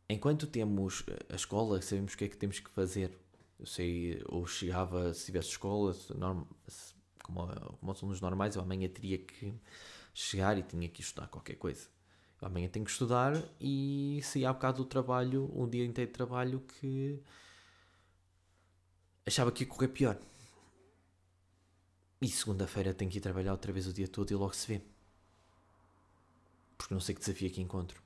enquanto 0.08 0.46
temos 0.46 1.04
a 1.28 1.34
escola, 1.34 1.80
sabemos 1.82 2.14
o 2.14 2.16
que 2.16 2.24
é 2.24 2.28
que 2.28 2.36
temos 2.36 2.60
que 2.60 2.70
fazer. 2.70 3.10
Eu 3.58 3.66
sei, 3.66 4.22
ou 4.26 4.46
chegava, 4.46 5.14
se 5.14 5.26
tivesse 5.26 5.48
escola, 5.50 5.96
norm, 6.14 6.44
como, 7.22 7.46
como 7.80 7.94
são 7.94 8.08
os 8.08 8.20
normais, 8.20 8.54
eu 8.54 8.62
amanhã 8.62 8.88
teria 8.88 9.18
que 9.18 9.54
chegar 10.14 10.58
e 10.58 10.62
tinha 10.62 10.88
que 10.88 11.00
estudar 11.00 11.28
qualquer 11.28 11.56
coisa. 11.56 11.88
Eu 12.40 12.48
amanhã 12.48 12.68
tenho 12.68 12.84
que 12.84 12.90
estudar 12.90 13.42
e 13.60 14.20
saí 14.22 14.44
há 14.44 14.52
bocado 14.52 14.84
do 14.84 14.88
trabalho, 14.88 15.50
um 15.54 15.68
dia 15.68 15.84
inteiro 15.84 16.10
de 16.10 16.14
trabalho 16.14 16.60
que 16.60 17.22
achava 19.26 19.50
que 19.50 19.64
ia 19.64 19.68
correr 19.68 19.88
pior. 19.88 20.18
E 22.20 22.28
segunda-feira 22.28 22.94
tenho 22.94 23.10
que 23.10 23.18
ir 23.18 23.20
trabalhar 23.20 23.52
outra 23.52 23.72
vez 23.72 23.86
o 23.86 23.92
dia 23.92 24.08
todo 24.08 24.30
e 24.30 24.34
logo 24.34 24.54
se 24.54 24.66
vê. 24.68 24.82
Porque 26.76 26.94
não 26.94 27.00
sei 27.00 27.14
que 27.14 27.20
desafio 27.20 27.48
é 27.48 27.50
que 27.50 27.60
encontro. 27.60 28.05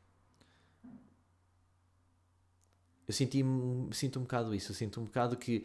Eu 3.10 3.12
senti 3.12 3.44
sinto 3.92 4.18
um 4.18 4.22
bocado 4.22 4.54
isso. 4.54 4.70
Eu 4.70 4.76
sinto 4.76 5.00
um 5.00 5.04
bocado 5.04 5.36
que 5.36 5.64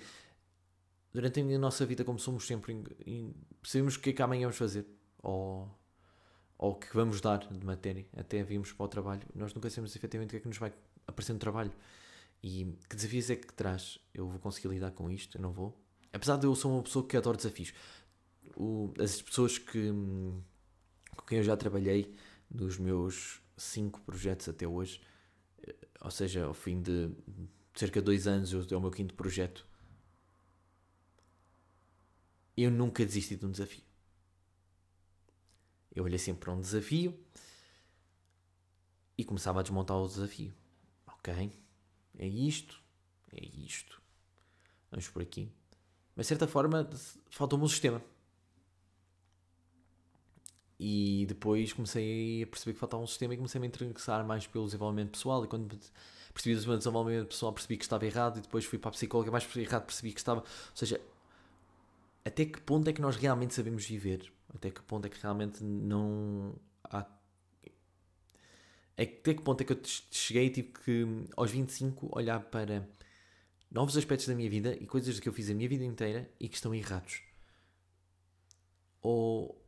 durante 1.13 1.39
a 1.39 1.59
nossa 1.59 1.85
vida, 1.85 2.03
como 2.03 2.19
somos 2.19 2.45
sempre, 2.45 2.83
sabemos 3.63 3.95
o 3.95 3.99
que 3.99 4.09
é 4.09 4.13
que 4.13 4.21
amanhã 4.21 4.41
vamos 4.41 4.57
fazer. 4.57 4.85
Ou, 5.21 5.69
ou 6.57 6.75
que 6.75 6.93
vamos 6.93 7.21
dar 7.21 7.39
de 7.39 7.65
matéria. 7.65 8.05
Até 8.15 8.43
vimos 8.43 8.71
para 8.71 8.85
o 8.85 8.87
trabalho. 8.87 9.21
Nós 9.33 9.53
nunca 9.53 9.69
sabemos 9.69 9.95
efetivamente 9.95 10.29
o 10.29 10.31
que 10.31 10.37
é 10.37 10.39
que 10.41 10.47
nos 10.47 10.57
vai 10.57 10.73
aparecer 11.07 11.33
no 11.33 11.39
trabalho. 11.39 11.71
E 12.43 12.65
que 12.89 12.95
desafios 12.95 13.29
é 13.29 13.35
que 13.35 13.53
traz? 13.53 13.97
Eu 14.13 14.27
vou 14.27 14.39
conseguir 14.39 14.67
lidar 14.67 14.91
com 14.91 15.09
isto? 15.09 15.37
Eu 15.37 15.41
não 15.41 15.51
vou? 15.51 15.79
Apesar 16.11 16.37
de 16.37 16.45
eu 16.45 16.55
ser 16.55 16.67
uma 16.67 16.83
pessoa 16.83 17.05
que 17.07 17.17
adora 17.17 17.37
desafios 17.37 17.73
o, 18.55 18.93
as 18.99 19.21
pessoas 19.21 19.57
que, 19.57 19.89
com 19.89 21.25
quem 21.27 21.39
eu 21.39 21.43
já 21.43 21.55
trabalhei 21.57 22.13
nos 22.49 22.77
meus 22.77 23.41
cinco 23.57 24.01
projetos 24.01 24.47
até 24.49 24.67
hoje, 24.67 25.01
ou 26.01 26.11
seja, 26.11 26.45
ao 26.45 26.53
fim 26.53 26.81
de 26.81 27.09
cerca 27.73 27.99
de 27.99 28.05
dois 28.05 28.27
anos, 28.27 28.53
é 28.71 28.75
o 28.75 28.81
meu 28.81 28.91
quinto 28.91 29.13
projeto, 29.13 29.67
eu 32.55 32.71
nunca 32.71 33.05
desisti 33.05 33.35
de 33.35 33.45
um 33.45 33.51
desafio. 33.51 33.83
Eu 35.93 36.03
olhei 36.03 36.17
sempre 36.17 36.41
para 36.41 36.53
um 36.53 36.59
desafio 36.59 37.17
e 39.17 39.23
começava 39.23 39.59
a 39.59 39.63
desmontar 39.63 39.97
o 39.97 40.07
desafio. 40.07 40.53
Ok, 41.07 41.51
é 42.17 42.27
isto, 42.27 42.81
é 43.31 43.43
isto. 43.43 44.01
Vamos 44.91 45.07
por 45.09 45.21
aqui. 45.21 45.51
Mas 46.15 46.25
de 46.25 46.29
certa 46.29 46.47
forma, 46.47 46.89
faltou-me 47.29 47.65
um 47.65 47.67
sistema. 47.67 48.01
E 50.79 51.25
depois 51.27 51.71
comecei 51.71 52.43
a 52.43 52.47
perceber 52.47 52.73
que 52.73 52.79
faltava 52.79 53.01
um 53.01 53.07
sistema 53.07 53.33
e 53.33 53.37
comecei 53.37 53.59
a 53.59 53.61
me 53.61 53.67
interessar 53.67 54.25
mais 54.25 54.45
pelo 54.45 54.65
desenvolvimento 54.65 55.11
pessoal. 55.11 55.45
E 55.45 55.47
quando 55.47 55.77
percebi 56.33 56.55
o 56.55 56.77
desenvolvimento 56.77 57.27
pessoal, 57.27 57.53
percebi 57.53 57.77
que 57.77 57.85
estava 57.85 58.05
errado. 58.05 58.37
E 58.37 58.41
depois 58.41 58.65
fui 58.65 58.77
para 58.77 58.89
a 58.89 58.91
psicóloga, 58.91 59.31
mais 59.31 59.55
errado, 59.55 59.85
percebi 59.85 60.11
que 60.11 60.19
estava. 60.19 60.41
Ou 60.41 60.75
seja, 60.75 60.99
até 62.25 62.45
que 62.45 62.59
ponto 62.59 62.89
é 62.89 62.93
que 62.93 63.01
nós 63.01 63.15
realmente 63.15 63.53
sabemos 63.53 63.85
viver? 63.85 64.31
Até 64.53 64.69
que 64.71 64.81
ponto 64.81 65.05
é 65.05 65.09
que 65.09 65.21
realmente 65.21 65.63
não 65.63 66.55
há. 66.83 67.05
Até 68.97 69.33
que 69.33 69.41
ponto 69.41 69.61
é 69.61 69.63
que 69.63 69.73
eu 69.73 69.81
cheguei 70.11 70.47
e 70.47 70.49
tive 70.49 70.69
que, 70.69 71.05
aos 71.35 71.51
25, 71.51 72.09
olhar 72.17 72.39
para 72.39 72.87
novos 73.69 73.95
aspectos 73.97 74.27
da 74.27 74.35
minha 74.35 74.49
vida 74.49 74.75
e 74.79 74.85
coisas 74.87 75.19
que 75.19 75.27
eu 75.29 75.33
fiz 75.33 75.49
a 75.49 75.53
minha 75.53 75.69
vida 75.69 75.83
inteira 75.83 76.29
e 76.39 76.49
que 76.49 76.55
estão 76.55 76.73
errados? 76.73 77.21
Ou 79.01 79.64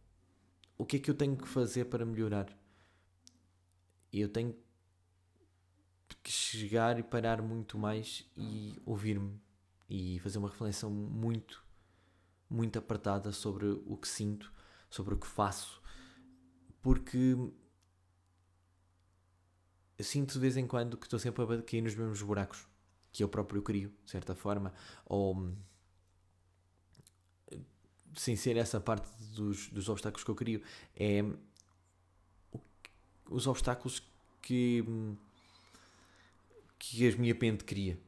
o 0.77 0.86
que 0.86 0.98
é 0.98 1.00
que 1.00 1.10
eu 1.10 1.15
tenho 1.15 1.36
que 1.36 1.48
fazer 1.48 1.86
para 1.86 2.05
melhorar? 2.05 2.48
Eu 4.12 4.29
tenho 4.29 4.55
que 6.24 6.31
chegar 6.31 7.00
e 7.00 7.03
parar 7.03 7.41
muito 7.41 7.77
mais 7.77 8.29
e 8.36 8.81
ouvir-me 8.86 9.39
e 9.89 10.19
fazer 10.19 10.38
uma 10.38 10.50
reflexão 10.50 10.89
muito, 10.89 11.63
muito 12.50 12.77
apertada 12.77 13.31
sobre 13.31 13.65
o 13.65 13.96
que 13.96 14.07
sinto, 14.07 14.51
sobre 14.89 15.13
o 15.13 15.17
que 15.17 15.27
faço, 15.27 15.81
porque 16.81 17.36
eu 19.98 20.03
sinto 20.03 20.34
de 20.34 20.39
vez 20.39 20.57
em 20.57 20.67
quando 20.67 20.98
que 20.98 21.05
estou 21.05 21.17
sempre 21.17 21.43
a 21.43 21.62
cair 21.62 21.81
nos 21.81 21.96
mesmos 21.96 22.22
buracos 22.22 22.67
que 23.12 23.24
eu 23.24 23.29
próprio 23.29 23.62
crio, 23.62 23.93
de 24.03 24.12
certa 24.12 24.36
forma, 24.36 24.74
ou 25.05 25.53
sem 28.18 28.36
ser 28.36 28.58
essa 28.58 28.80
parte 28.80 29.10
dos, 29.34 29.70
dos 29.70 29.90
obstáculos 29.90 30.24
que 30.24 30.32
eu 30.32 30.36
crio, 30.36 30.62
é 30.96 31.24
os 33.30 33.48
obstáculos 33.48 34.02
que, 34.42 34.84
que 36.80 37.08
a 37.08 37.18
minha 37.18 37.36
pente 37.36 37.64
cria. 37.64 38.00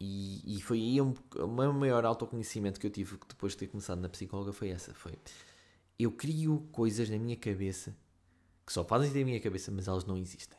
E, 0.00 0.56
e 0.58 0.60
foi 0.60 0.78
aí 0.78 1.00
um, 1.00 1.14
o 1.36 1.72
maior 1.72 2.04
autoconhecimento 2.04 2.80
que 2.80 2.86
eu 2.86 2.90
tive 2.90 3.16
depois 3.28 3.52
de 3.52 3.58
ter 3.58 3.68
começado 3.68 4.00
na 4.00 4.08
psicóloga 4.08 4.52
foi 4.52 4.68
essa, 4.68 4.92
foi 4.92 5.16
eu 5.98 6.10
crio 6.10 6.66
coisas 6.72 7.08
na 7.08 7.18
minha 7.18 7.36
cabeça 7.36 7.96
que 8.66 8.72
só 8.72 8.84
fazem 8.84 9.12
da 9.12 9.24
minha 9.24 9.40
cabeça, 9.40 9.70
mas 9.70 9.86
elas 9.86 10.04
não 10.04 10.16
existem. 10.16 10.58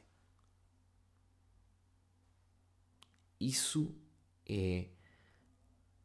Isso 3.40 3.94
é 4.48 4.88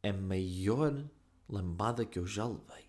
a 0.03 0.13
maior 0.13 1.05
lambada 1.51 2.05
que 2.05 2.19
eu 2.19 2.27
já 2.27 2.47
levei. 2.47 2.89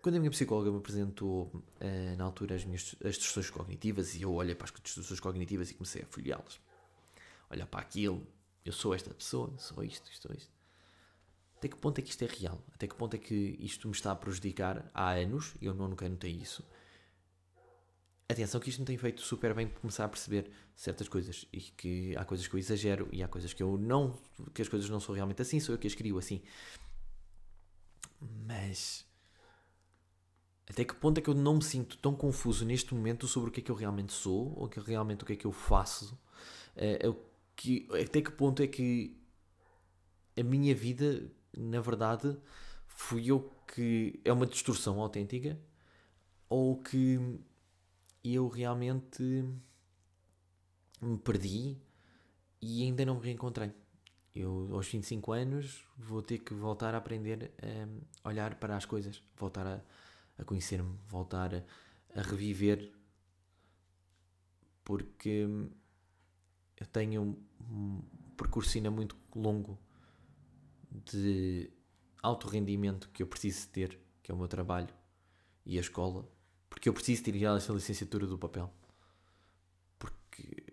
Quando 0.00 0.16
a 0.16 0.18
minha 0.18 0.30
psicóloga 0.30 0.70
me 0.70 0.78
apresentou 0.78 1.44
uh, 1.44 2.16
na 2.16 2.24
altura 2.24 2.54
as 2.54 2.64
minhas 2.64 2.94
as 3.04 3.16
distorções 3.16 3.50
cognitivas 3.50 4.14
e 4.14 4.22
eu 4.22 4.32
olhei 4.32 4.54
para 4.54 4.66
as 4.66 4.80
distorções 4.80 5.20
cognitivas 5.20 5.70
e 5.70 5.74
comecei 5.74 6.02
a 6.02 6.06
folheá-las, 6.06 6.60
olhar 7.50 7.66
para 7.66 7.80
aquilo, 7.80 8.26
eu 8.64 8.72
sou 8.72 8.94
esta 8.94 9.12
pessoa, 9.12 9.52
sou 9.58 9.82
isto, 9.82 10.08
sou 10.20 10.34
isto. 10.34 10.50
Até 11.56 11.68
que 11.68 11.76
ponto 11.76 11.98
é 11.98 12.02
que 12.02 12.10
isto 12.10 12.22
é 12.22 12.28
real? 12.28 12.62
Até 12.72 12.86
que 12.86 12.94
ponto 12.94 13.14
é 13.14 13.18
que 13.18 13.56
isto 13.58 13.88
me 13.88 13.94
está 13.94 14.12
a 14.12 14.16
prejudicar 14.16 14.88
há 14.94 15.10
anos 15.10 15.54
eu 15.60 15.74
nunca 15.74 16.08
notei 16.08 16.30
isso? 16.30 16.64
Atenção 18.30 18.60
que 18.60 18.68
isto 18.68 18.80
me 18.80 18.84
tem 18.84 18.98
feito 18.98 19.22
super 19.22 19.54
bem 19.54 19.68
começar 19.68 20.04
a 20.04 20.08
perceber 20.08 20.50
certas 20.76 21.08
coisas 21.08 21.46
e 21.50 21.60
que 21.60 22.14
há 22.14 22.24
coisas 22.26 22.46
que 22.46 22.54
eu 22.54 22.58
exagero 22.58 23.08
e 23.10 23.22
há 23.22 23.28
coisas 23.28 23.54
que 23.54 23.62
eu 23.62 23.78
não, 23.78 24.18
que 24.52 24.60
as 24.60 24.68
coisas 24.68 24.90
não 24.90 25.00
são 25.00 25.14
realmente 25.14 25.40
assim, 25.40 25.58
sou 25.58 25.74
eu 25.74 25.78
que 25.78 25.86
as 25.86 25.94
crio 25.94 26.18
assim. 26.18 26.42
Mas 28.20 29.06
até 30.68 30.84
que 30.84 30.94
ponto 30.94 31.16
é 31.18 31.22
que 31.22 31.30
eu 31.30 31.34
não 31.34 31.54
me 31.54 31.62
sinto 31.62 31.96
tão 31.96 32.14
confuso 32.14 32.66
neste 32.66 32.94
momento 32.94 33.26
sobre 33.26 33.48
o 33.48 33.52
que 33.52 33.60
é 33.60 33.62
que 33.62 33.70
eu 33.70 33.74
realmente 33.74 34.12
sou 34.12 34.52
ou 34.58 34.68
que 34.68 34.78
realmente 34.78 35.22
o 35.22 35.26
que 35.26 35.32
é 35.32 35.36
que 35.36 35.46
eu 35.46 35.52
faço? 35.52 36.18
É, 36.76 37.08
é, 37.08 37.14
que, 37.56 37.88
até 37.92 38.20
que 38.20 38.30
ponto 38.30 38.62
é 38.62 38.66
que 38.66 39.16
a 40.38 40.42
minha 40.42 40.74
vida, 40.74 41.32
na 41.56 41.80
verdade, 41.80 42.36
fui 42.86 43.30
eu 43.30 43.50
que 43.74 44.20
é 44.22 44.32
uma 44.32 44.46
distorção 44.46 45.00
autêntica 45.00 45.58
ou 46.48 46.76
que 46.76 47.18
eu 48.22 48.48
realmente 48.48 49.22
me 51.00 51.18
perdi 51.18 51.76
e 52.60 52.82
ainda 52.82 53.04
não 53.04 53.16
me 53.16 53.24
reencontrei. 53.24 53.72
Eu, 54.34 54.68
aos 54.72 54.86
25 54.88 55.32
anos, 55.32 55.84
vou 55.96 56.22
ter 56.22 56.38
que 56.38 56.54
voltar 56.54 56.94
a 56.94 56.98
aprender 56.98 57.52
a 58.22 58.28
olhar 58.28 58.54
para 58.56 58.76
as 58.76 58.84
coisas, 58.84 59.22
voltar 59.36 59.66
a, 59.66 59.80
a 60.38 60.44
conhecer-me, 60.44 60.96
voltar 61.08 61.54
a, 61.54 61.64
a 62.14 62.22
reviver, 62.22 62.92
porque 64.84 65.46
eu 66.76 66.86
tenho 66.86 67.36
um 67.60 68.02
percurso 68.36 68.76
ainda 68.76 68.90
muito 68.90 69.16
longo 69.34 69.78
de 70.90 71.70
alto 72.22 72.48
rendimento 72.48 73.10
que 73.10 73.22
eu 73.22 73.26
preciso 73.26 73.68
ter, 73.68 73.98
que 74.22 74.30
é 74.30 74.34
o 74.34 74.38
meu 74.38 74.48
trabalho 74.48 74.94
e 75.66 75.76
a 75.76 75.80
escola, 75.80 76.28
porque 76.68 76.88
eu 76.88 76.92
preciso 76.92 77.22
tirar 77.22 77.56
essa 77.56 77.72
licenciatura 77.72 78.26
do 78.26 78.38
papel. 78.38 78.72
Porque 79.98 80.64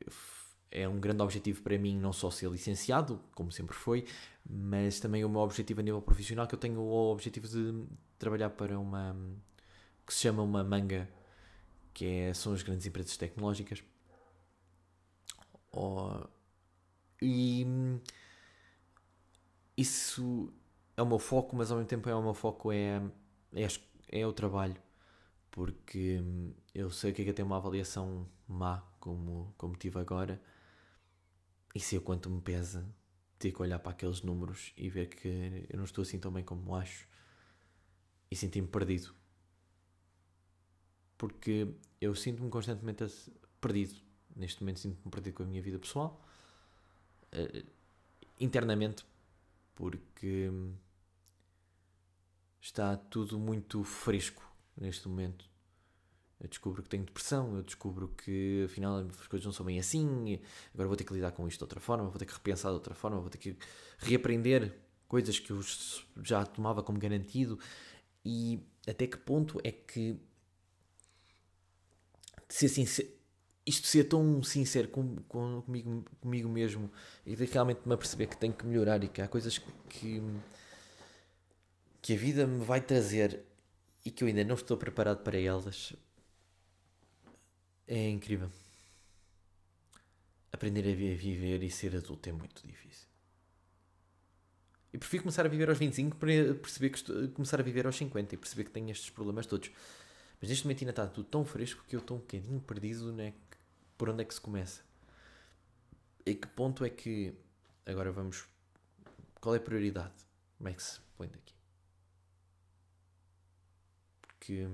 é 0.72 0.88
um 0.88 1.00
grande 1.00 1.22
objetivo 1.22 1.62
para 1.62 1.78
mim 1.78 1.98
não 1.98 2.12
só 2.14 2.30
ser 2.30 2.50
licenciado, 2.50 3.22
como 3.34 3.52
sempre 3.52 3.76
foi, 3.76 4.06
mas 4.48 5.00
também 5.00 5.24
o 5.24 5.30
meu 5.30 5.42
objetivo 5.42 5.80
a 5.80 5.84
nível 5.84 6.02
profissional, 6.02 6.48
que 6.48 6.56
eu 6.56 6.60
tenho 6.60 6.80
o 6.80 7.12
objetivo 7.12 7.48
de 7.48 7.86
trabalhar 8.20 8.50
para 8.52 8.78
uma 8.80 9.16
que 10.06 10.14
se 10.14 10.22
chama 10.22 10.44
uma 10.44 10.64
manga, 10.64 11.10
que 11.94 12.06
é, 12.06 12.34
são 12.34 12.54
as 12.54 12.62
grandes 12.62 12.86
empresas 12.86 13.18
tecnológicas. 13.18 13.84
Oh, 15.72 16.28
e 17.22 17.66
isso 19.78 20.54
é 20.96 21.02
o 21.02 21.06
meu 21.06 21.20
foco, 21.20 21.56
mas 21.56 21.72
ao 21.72 21.78
mesmo 21.78 21.90
tempo 21.90 22.10
é 22.10 22.16
o 22.16 22.22
meu 22.22 22.34
foco 22.34 22.72
é, 22.72 23.02
é, 23.54 23.68
é 24.10 24.28
o 24.28 24.34
trabalho. 24.34 24.76
Porque 25.56 26.20
hum, 26.20 26.54
eu 26.74 26.92
sei 26.92 27.14
que 27.14 27.22
é 27.22 27.26
que 27.26 27.34
ter 27.34 27.42
uma 27.42 27.56
avaliação 27.56 28.28
má, 28.46 28.82
como, 29.00 29.54
como 29.58 29.78
tive 29.78 29.98
agora, 29.98 30.42
e 31.74 31.80
sei 31.80 31.98
o 31.98 32.02
quanto 32.02 32.30
me 32.30 32.42
pesa 32.42 32.86
ter 33.40 33.54
que 33.54 33.62
olhar 33.62 33.80
para 33.80 33.94
aqueles 33.94 34.22
números 34.22 34.74
e 34.76 34.90
ver 34.90 35.08
que 35.08 35.66
eu 35.70 35.78
não 35.78 35.86
estou 35.86 36.02
assim 36.02 36.20
tão 36.20 36.32
bem 36.32 36.44
como 36.44 36.76
acho 36.76 37.08
e 38.30 38.36
sentir-me 38.36 38.68
perdido. 38.68 39.16
Porque 41.18 41.74
eu 42.02 42.14
sinto-me 42.16 42.50
constantemente 42.50 43.06
perdido. 43.62 43.96
Neste 44.36 44.62
momento 44.62 44.82
sinto-me 44.82 45.10
perdido 45.10 45.36
com 45.36 45.44
a 45.44 45.46
minha 45.46 45.62
vida 45.62 45.80
pessoal. 45.80 46.22
Uh, 47.34 47.66
internamente, 48.40 49.06
porque 49.74 50.52
está 52.60 52.98
tudo 52.98 53.40
muito 53.40 53.84
fresco 53.86 54.45
neste 54.78 55.08
momento. 55.08 55.50
Eu 56.40 56.50
descubro 56.50 56.84
que 56.84 56.90
tenho 56.90 57.04
depressão, 57.04 57.56
eu 57.56 57.64
descubro 57.64 58.10
que 58.10 58.64
afinal 58.66 59.00
as 59.00 59.28
coisas 59.28 59.46
não 59.46 59.54
são 59.54 59.66
bem 59.66 59.80
assim, 59.80 60.40
agora 60.74 60.88
vou 60.88 60.98
ter 60.98 61.06
que 61.06 61.14
lidar 61.14 61.32
com 61.32 61.48
isto 61.48 61.60
de 61.60 61.64
outra 61.64 61.80
forma, 61.80 62.04
vou 62.10 62.20
ter 62.20 62.26
que 62.26 62.34
repensar 62.34 62.70
de 62.70 62.76
outra 62.76 62.94
forma, 62.94 63.20
vou 63.20 63.30
ter 63.30 63.38
que 63.38 63.58
reaprender 63.98 64.78
coisas 65.08 65.40
que 65.40 65.52
eu 65.52 65.62
já 66.22 66.46
tomava 66.46 66.84
como 66.84 67.00
garantido 67.00 67.58
e 68.24 68.60
até 68.86 69.08
que 69.08 69.18
ponto 69.18 69.60
é 69.64 69.72
que 69.72 70.20
ser 72.50 72.68
sincero, 72.68 73.08
isto 73.66 73.88
ser 73.88 74.04
tão 74.04 74.44
sincero 74.44 74.90
com, 74.90 75.16
com, 75.28 75.62
comigo, 75.62 76.06
comigo 76.20 76.50
mesmo 76.50 76.92
e 77.26 77.34
realmente 77.34 77.82
me 77.86 77.94
aperceber 77.94 78.28
que 78.28 78.38
tenho 78.38 78.54
que 78.54 78.66
melhorar 78.66 79.04
e 79.04 79.08
que 79.08 79.22
há 79.22 79.28
coisas 79.28 79.58
que, 79.90 80.22
que 82.02 82.14
a 82.14 82.18
vida 82.18 82.46
me 82.46 82.64
vai 82.64 82.82
trazer 82.82 83.44
e 84.06 84.12
que 84.12 84.24
eu 84.24 84.28
ainda 84.28 84.44
não 84.44 84.56
estou 84.56 84.78
preparado 84.78 85.24
para 85.24 85.40
elas 85.40 85.94
é 87.88 88.10
incrível. 88.10 88.52
Aprender 90.52 90.82
a 90.82 90.96
viver 90.96 91.64
e 91.64 91.72
ser 91.72 91.96
adulto 91.96 92.30
é 92.30 92.32
muito 92.32 92.66
difícil. 92.66 93.08
E 94.94 94.98
prefiro 94.98 95.24
começar 95.24 95.46
a 95.46 95.50
viver 95.50 95.68
aos 95.70 95.78
25 95.78 96.16
para 96.16 96.56
perceber 96.56 96.90
que 96.90 96.98
estou, 96.98 97.28
começar 97.30 97.60
a 97.60 97.64
viver 97.64 97.86
aos 97.86 97.98
50 97.98 98.34
e 98.34 98.38
perceber 98.38 98.64
que 98.64 98.72
tenho 98.72 98.90
estes 98.90 99.10
problemas 99.10 99.46
todos. 99.46 99.70
Mas 100.40 100.50
neste 100.50 100.66
momento 100.66 100.82
ainda 100.82 100.92
está 100.92 101.08
tudo 101.08 101.28
tão 101.28 101.44
fresco 101.44 101.84
que 101.88 101.96
eu 101.96 102.00
estou 102.00 102.18
um 102.18 102.20
bocadinho 102.22 102.62
perdido 102.62 103.12
né? 103.12 103.34
por 103.98 104.10
onde 104.10 104.22
é 104.22 104.26
que 104.26 104.34
se 104.34 104.40
começa. 104.40 104.82
E 106.26 106.34
que 106.34 106.48
ponto 106.48 106.86
é 106.86 106.90
que. 106.90 107.34
Agora 107.86 108.12
vamos. 108.12 108.48
Qual 109.42 109.54
é 109.54 109.58
a 109.58 109.62
prioridade? 109.62 110.14
Como 110.58 110.70
é 110.70 110.74
que 110.74 110.82
se 110.82 111.00
põe 111.18 111.28
daqui? 111.28 111.55
Porque. 114.46 114.68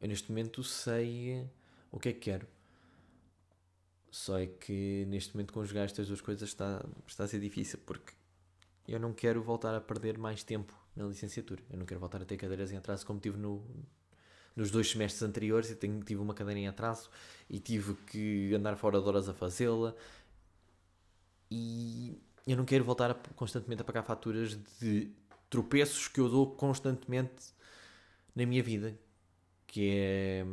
Eu 0.00 0.08
neste 0.08 0.30
momento 0.30 0.64
sei 0.64 1.46
o 1.90 1.98
que 1.98 2.08
é 2.08 2.12
que 2.12 2.20
quero. 2.20 2.46
Só 4.10 4.38
é 4.38 4.46
que 4.46 5.04
neste 5.08 5.34
momento 5.34 5.52
conjugar 5.52 5.84
estas 5.84 6.08
duas 6.08 6.22
coisas 6.22 6.48
está, 6.48 6.82
está 7.06 7.24
a 7.24 7.28
ser 7.28 7.38
difícil 7.38 7.78
porque 7.84 8.14
eu 8.88 8.98
não 8.98 9.12
quero 9.12 9.42
voltar 9.42 9.74
a 9.74 9.80
perder 9.80 10.16
mais 10.16 10.42
tempo 10.42 10.74
na 10.94 11.04
licenciatura. 11.04 11.62
Eu 11.70 11.78
não 11.78 11.84
quero 11.84 12.00
voltar 12.00 12.22
a 12.22 12.24
ter 12.24 12.36
cadeiras 12.36 12.72
em 12.72 12.76
atraso 12.76 13.04
como 13.04 13.20
tive 13.20 13.36
no, 13.36 13.62
nos 14.54 14.70
dois 14.70 14.90
semestres 14.90 15.22
anteriores. 15.22 15.70
Eu 15.70 15.76
tenho, 15.76 16.02
tive 16.02 16.20
uma 16.20 16.34
cadeira 16.34 16.60
em 16.60 16.68
atraso 16.68 17.10
e 17.48 17.58
tive 17.58 17.94
que 18.06 18.54
andar 18.54 18.76
fora 18.76 19.00
de 19.00 19.06
horas 19.06 19.28
a 19.28 19.34
fazê-la. 19.34 19.94
E 21.50 22.18
eu 22.46 22.56
não 22.56 22.64
quero 22.64 22.84
voltar 22.84 23.10
a, 23.10 23.14
constantemente 23.14 23.82
a 23.82 23.84
pagar 23.84 24.02
faturas 24.02 24.58
de 24.80 25.10
tropeços 25.50 26.08
que 26.08 26.20
eu 26.20 26.28
dou 26.28 26.54
constantemente 26.54 27.55
na 28.36 28.46
minha 28.46 28.62
vida, 28.62 28.96
que 29.66 29.90
é 29.90 30.46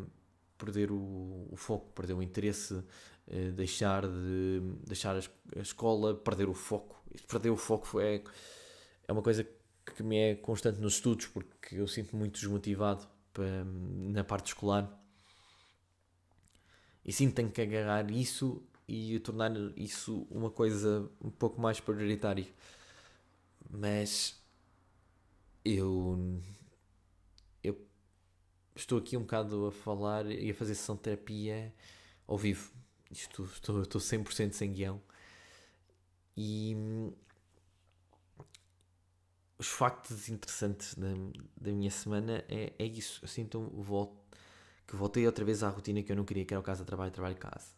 perder 0.57 0.91
o, 0.91 1.47
o 1.51 1.55
foco, 1.57 1.91
perder 1.91 2.13
o 2.13 2.24
interesse, 2.24 2.81
eh, 3.27 3.51
deixar 3.51 4.07
de 4.07 4.61
deixar 4.87 5.15
a, 5.15 5.59
escola, 5.59 6.15
perder 6.15 6.48
o 6.48 6.53
foco. 6.53 7.03
Perder 7.27 7.50
o 7.50 7.57
foco 7.57 8.00
é, 8.00 8.24
é 9.07 9.11
uma 9.11 9.22
coisa 9.22 9.46
que 9.85 10.01
me 10.01 10.17
é 10.17 10.35
constante 10.35 10.79
nos 10.79 10.96
estudos, 10.96 11.27
porque 11.27 11.75
eu 11.75 11.87
sinto 11.87 12.15
muito 12.15 12.39
desmotivado 12.39 13.07
na 14.09 14.24
parte 14.24 14.48
escolar. 14.48 14.89
E 17.05 17.11
sim, 17.11 17.29
tenho 17.29 17.51
que 17.51 17.61
agarrar 17.61 18.09
isso 18.11 18.63
e 18.87 19.19
tornar 19.19 19.51
isso 19.75 20.25
uma 20.29 20.50
coisa 20.50 21.09
um 21.22 21.29
pouco 21.29 21.59
mais 21.59 21.79
prioritária. 21.79 22.48
Mas 23.69 24.41
eu 25.65 26.41
estou 28.75 28.98
aqui 28.98 29.18
um 29.18 29.22
bocado 29.22 29.68
a 29.68 29.72
falar 29.72 30.25
e 30.25 30.51
a 30.51 30.53
fazer 30.53 30.75
sessão 30.75 30.96
de 30.96 31.01
terapia 31.01 31.74
ao 32.27 32.38
vivo 32.38 32.72
isto, 33.14 33.44
estou, 33.46 33.81
estou 33.81 34.01
100% 34.01 34.53
sem 34.53 34.74
guião. 34.74 35.01
E 36.36 36.75
os 39.57 39.68
factos 39.68 40.29
interessantes 40.29 40.96
da, 40.96 41.07
da 41.55 41.72
minha 41.72 41.92
semana 41.92 42.44
é, 42.50 42.74
é 42.77 42.86
isso. 42.86 43.20
Eu 43.24 43.27
sinto 43.27 43.59
volto, 43.62 44.18
que 44.88 44.96
voltei 44.96 45.25
outra 45.25 45.46
vez 45.46 45.64
à 45.64 45.70
rotina 45.70 46.01
que 46.01 46.12
eu 46.12 46.16
não 46.16 46.25
queria, 46.25 46.46
que 46.46 46.53
era 46.53 46.59
o 46.59 46.64
casa 46.64 46.83
trabalho, 46.83 47.12
trabalho 47.12 47.38
casa. 47.38 47.72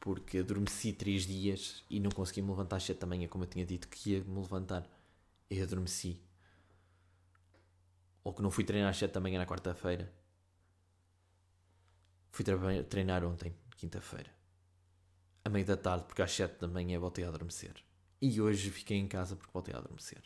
Porque 0.00 0.38
adormeci 0.38 0.92
três 0.92 1.26
dias 1.26 1.84
e 1.88 2.00
não 2.00 2.10
consegui 2.10 2.42
me 2.42 2.50
levantar 2.50 2.76
às 2.76 2.84
7 2.84 2.98
da 2.98 3.06
manhã, 3.06 3.28
como 3.28 3.44
eu 3.44 3.48
tinha 3.48 3.66
dito 3.66 3.86
que 3.88 4.12
ia 4.12 4.24
me 4.24 4.40
levantar. 4.40 4.88
E 5.48 5.60
adormeci. 5.60 6.18
Ou 8.22 8.32
que 8.32 8.42
não 8.42 8.50
fui 8.50 8.64
treinar 8.64 8.90
às 8.90 8.96
7 8.96 9.12
da 9.12 9.20
manhã 9.20 9.38
na 9.38 9.46
quarta-feira 9.46 10.12
Fui 12.30 12.44
treinar 12.88 13.24
ontem, 13.24 13.54
quinta-feira, 13.76 14.30
à 15.44 15.48
meia 15.48 15.64
da 15.64 15.76
tarde, 15.76 16.04
porque 16.04 16.22
às 16.22 16.32
7 16.32 16.60
da 16.60 16.68
manhã 16.68 16.98
voltei 16.98 17.24
a 17.24 17.28
adormecer. 17.28 17.74
E 18.22 18.40
hoje 18.40 18.70
fiquei 18.70 18.96
em 18.96 19.08
casa 19.08 19.34
porque 19.34 19.52
voltei 19.52 19.74
a 19.74 19.78
adormecer. 19.78 20.22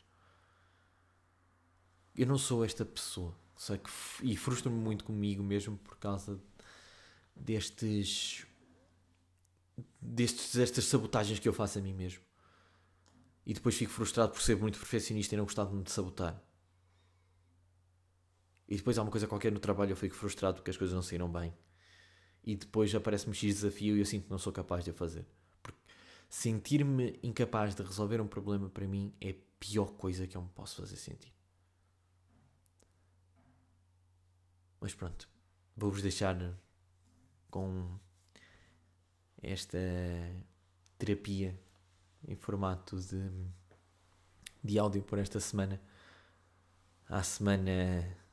Eu 2.14 2.26
não 2.26 2.36
sou 2.36 2.64
esta 2.64 2.84
pessoa, 2.84 3.34
só 3.56 3.76
que 3.76 3.90
e 4.22 4.36
frustro-me 4.36 4.78
muito 4.78 5.04
comigo 5.04 5.42
mesmo 5.42 5.76
por 5.78 5.96
causa 5.96 6.38
destes, 7.34 8.46
destes 10.00 10.54
destas 10.54 10.84
sabotagens 10.84 11.38
que 11.38 11.48
eu 11.48 11.52
faço 11.52 11.78
a 11.78 11.82
mim 11.82 11.94
mesmo. 11.94 12.22
E 13.46 13.54
depois 13.54 13.74
fico 13.74 13.92
frustrado 13.92 14.32
por 14.32 14.42
ser 14.42 14.56
muito 14.56 14.78
perfeccionista 14.78 15.34
e 15.34 15.38
não 15.38 15.44
gostar 15.44 15.64
de 15.64 15.74
me 15.74 15.88
sabotar. 15.88 16.40
E 18.74 18.76
depois 18.76 18.98
há 18.98 19.02
uma 19.02 19.10
coisa 19.12 19.28
qualquer 19.28 19.52
no 19.52 19.60
trabalho 19.60 19.92
eu 19.92 19.96
fico 19.96 20.16
frustrado 20.16 20.56
porque 20.56 20.68
as 20.68 20.76
coisas 20.76 20.92
não 20.92 21.00
saíram 21.00 21.30
bem 21.30 21.54
e 22.42 22.56
depois 22.56 22.92
aparece-me 22.92 23.32
X 23.32 23.54
desafio 23.54 23.96
e 23.96 24.00
eu 24.00 24.04
sinto 24.04 24.24
que 24.24 24.30
não 24.32 24.36
sou 24.36 24.52
capaz 24.52 24.84
de 24.84 24.90
o 24.90 24.94
fazer. 24.94 25.24
Sentir-me 26.28 27.16
incapaz 27.22 27.76
de 27.76 27.84
resolver 27.84 28.20
um 28.20 28.26
problema 28.26 28.68
para 28.68 28.84
mim 28.84 29.14
é 29.20 29.30
a 29.30 29.34
pior 29.60 29.92
coisa 29.92 30.26
que 30.26 30.36
eu 30.36 30.42
me 30.42 30.48
posso 30.48 30.74
fazer 30.82 30.96
sentir. 30.96 31.32
Mas 34.80 34.92
pronto, 34.92 35.28
vou-vos 35.76 36.02
deixar 36.02 36.36
com 37.52 37.96
esta 39.40 39.78
terapia 40.98 41.56
em 42.26 42.34
formato 42.34 42.98
de, 42.98 43.30
de 44.64 44.80
áudio 44.80 45.04
por 45.04 45.20
esta 45.20 45.38
semana. 45.38 45.80
À 47.08 47.22
semana. 47.22 48.23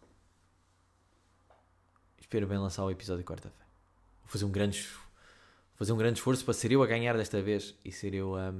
Espero 2.31 2.47
bem 2.47 2.57
lançar 2.57 2.85
o 2.85 2.89
episódio 2.89 3.25
quarta-feira 3.25 3.69
fazer 4.23 4.45
um 4.45 4.51
grande 4.51 4.87
fazer 5.75 5.91
um 5.91 5.97
grande 5.97 6.17
esforço 6.19 6.45
para 6.45 6.53
ser 6.53 6.71
eu 6.71 6.81
a 6.81 6.87
ganhar 6.87 7.17
desta 7.17 7.41
vez 7.41 7.75
e 7.83 7.91
ser 7.91 8.13
eu 8.13 8.37
a, 8.37 8.53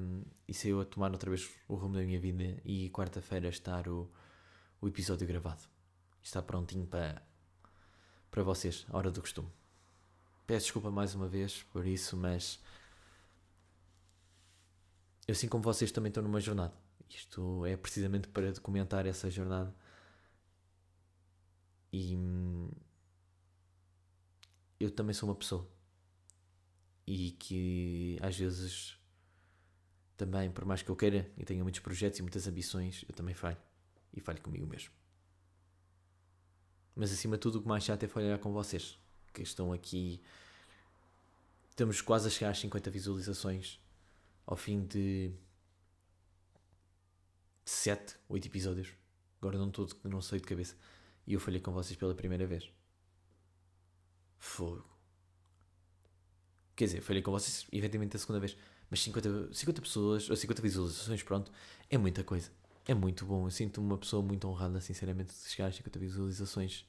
e 0.46 0.54
ser 0.54 0.72
eu 0.72 0.82
a 0.82 0.84
tomar 0.84 1.10
outra 1.14 1.30
vez 1.30 1.50
o 1.70 1.76
rumo 1.76 1.96
da 1.96 2.02
minha 2.02 2.20
vida 2.20 2.62
e 2.66 2.90
quarta-feira 2.90 3.48
estar 3.48 3.88
o, 3.88 4.12
o 4.82 4.90
episódio 4.90 5.26
gravado. 5.26 5.62
Está 6.22 6.42
prontinho 6.42 6.86
para, 6.86 7.26
para 8.30 8.44
vocês, 8.44 8.86
a 8.90 8.98
hora 8.98 9.10
do 9.10 9.22
costume. 9.22 9.48
Peço 10.46 10.66
desculpa 10.66 10.92
mais 10.92 11.16
uma 11.16 11.30
vez 11.30 11.64
por 11.72 11.88
isso, 11.88 12.18
mas 12.18 12.60
eu, 15.26 15.32
assim 15.32 15.48
como 15.48 15.64
vocês 15.64 15.94
também 15.94 16.10
estão 16.10 16.22
numa 16.22 16.42
jornada. 16.42 16.74
Isto 17.10 17.66
é 17.66 17.78
precisamente 17.78 18.28
para 18.28 18.52
documentar 18.52 19.08
essa 19.08 19.30
jornada. 19.30 19.74
E 21.94 22.18
hum, 22.18 22.70
eu 24.84 24.92
também 24.92 25.14
sou 25.14 25.30
uma 25.30 25.36
pessoa 25.36 25.68
e 27.06 27.32
que 27.32 28.18
às 28.22 28.38
vezes 28.38 28.98
também, 30.16 30.52
por 30.52 30.66
mais 30.66 30.82
que 30.82 30.90
eu 30.90 30.96
queira 30.96 31.30
e 31.38 31.44
tenha 31.44 31.64
muitos 31.64 31.82
projetos 31.82 32.20
e 32.20 32.22
muitas 32.22 32.48
ambições, 32.48 33.04
eu 33.08 33.16
também 33.16 33.34
falho 33.34 33.58
e 34.14 34.20
falho 34.20 34.42
comigo 34.42 34.68
mesmo. 34.68 34.92
Mas 36.96 37.12
acima 37.12 37.38
de 37.38 37.42
tudo, 37.42 37.60
o 37.60 37.62
que 37.62 37.68
mais 37.68 37.84
chato 37.84 38.04
é 38.04 38.08
falhar 38.08 38.38
com 38.40 38.52
vocês 38.52 39.00
que 39.34 39.42
estão 39.42 39.74
aqui. 39.74 40.22
Estamos 41.70 42.02
quase 42.02 42.28
a 42.28 42.30
chegar 42.30 42.52
às 42.52 42.60
50 42.60 42.92
visualizações 42.92 43.80
ao 44.46 44.56
fim 44.58 44.86
de 44.86 45.34
7, 47.66 48.18
8 48.30 48.48
episódios. 48.48 48.94
Agora 49.42 49.58
não, 49.58 49.72
tô, 49.72 49.88
não 50.04 50.22
sei 50.22 50.40
de 50.40 50.46
cabeça. 50.46 50.76
E 51.26 51.34
eu 51.34 51.40
falhei 51.40 51.60
com 51.60 51.72
vocês 51.72 51.98
pela 51.98 52.14
primeira 52.14 52.46
vez. 52.46 52.72
Fogo. 54.42 54.84
Quer 56.76 56.86
dizer, 56.86 57.02
falhei 57.02 57.22
com 57.22 57.32
vocês 57.32 57.68
efetivamente 57.72 58.16
a 58.16 58.20
segunda 58.20 58.40
vez. 58.40 58.58
Mas 58.90 59.02
50, 59.04 59.54
50 59.54 59.82
pessoas, 59.82 60.30
ou 60.30 60.36
50 60.36 60.62
visualizações, 60.64 61.22
pronto, 61.22 61.52
é 61.88 61.98
muita 61.98 62.24
coisa. 62.24 62.52
É 62.88 62.94
muito 62.96 63.24
bom. 63.24 63.46
Eu 63.46 63.52
sinto-me 63.52 63.86
uma 63.86 64.00
pessoa 64.00 64.24
muito 64.24 64.48
honrada, 64.48 64.82
sinceramente, 64.82 65.32
de 65.32 65.48
chegar 65.48 65.68
a 65.68 65.72
50 65.72 66.00
visualizações 66.00 66.88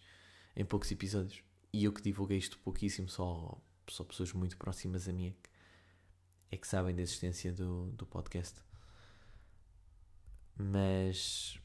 em 0.56 0.64
poucos 0.64 0.90
episódios. 0.90 1.42
E 1.70 1.84
eu 1.84 1.92
que 1.92 2.00
divulguei 2.00 2.38
isto 2.38 2.58
pouquíssimo, 2.58 3.08
só, 3.10 3.60
só 3.86 4.02
pessoas 4.02 4.32
muito 4.32 4.56
próximas 4.56 5.06
a 5.06 5.12
mim 5.12 5.28
é 5.28 6.56
que, 6.56 6.66
é 6.66 6.66
sabem 6.66 6.94
da 6.94 7.02
existência 7.02 7.52
do, 7.52 7.92
do 7.92 8.06
podcast. 8.06 8.60
Mas 10.56 11.60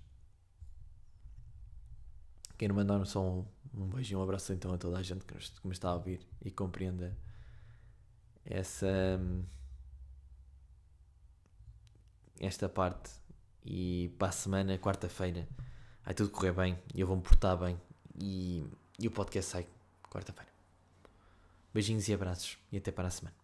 quero 2.58 2.76
mandar 2.76 3.06
só 3.06 3.24
um, 3.24 3.46
um 3.74 3.88
beijo 3.88 4.14
e 4.14 4.16
um 4.16 4.24
abraço 4.24 4.54
então 4.54 4.74
a 4.74 4.78
toda 4.78 4.98
a 4.98 5.04
gente 5.04 5.26
que, 5.26 5.34
nos, 5.34 5.50
que 5.50 5.68
me 5.68 5.74
está 5.74 5.90
a 5.90 5.94
ouvir 5.96 6.20
e 6.44 6.52
compreenda 6.52 7.18
essa 8.46 8.88
hum, 9.20 9.44
esta 12.40 12.70
parte 12.70 13.12
e 13.66 14.10
para 14.18 14.30
a 14.30 14.32
semana, 14.32 14.78
quarta-feira, 14.78 15.46
vai 16.06 16.14
tudo 16.14 16.30
correr 16.30 16.54
bem 16.54 16.80
e 16.96 17.02
eu 17.02 17.08
vou 17.08 17.18
me 17.18 17.22
portar 17.22 17.58
bem 17.58 17.78
e, 18.18 18.66
e 18.98 19.08
o 19.08 19.12
podcast 19.12 19.52
sai 19.52 19.68
quarta-feira. 20.10 20.50
Beijinhos 21.74 22.08
e 22.08 22.14
abraços 22.14 22.58
e 22.72 22.78
até 22.78 22.92
para 22.92 23.10
a 23.10 23.12
semana. 23.12 23.36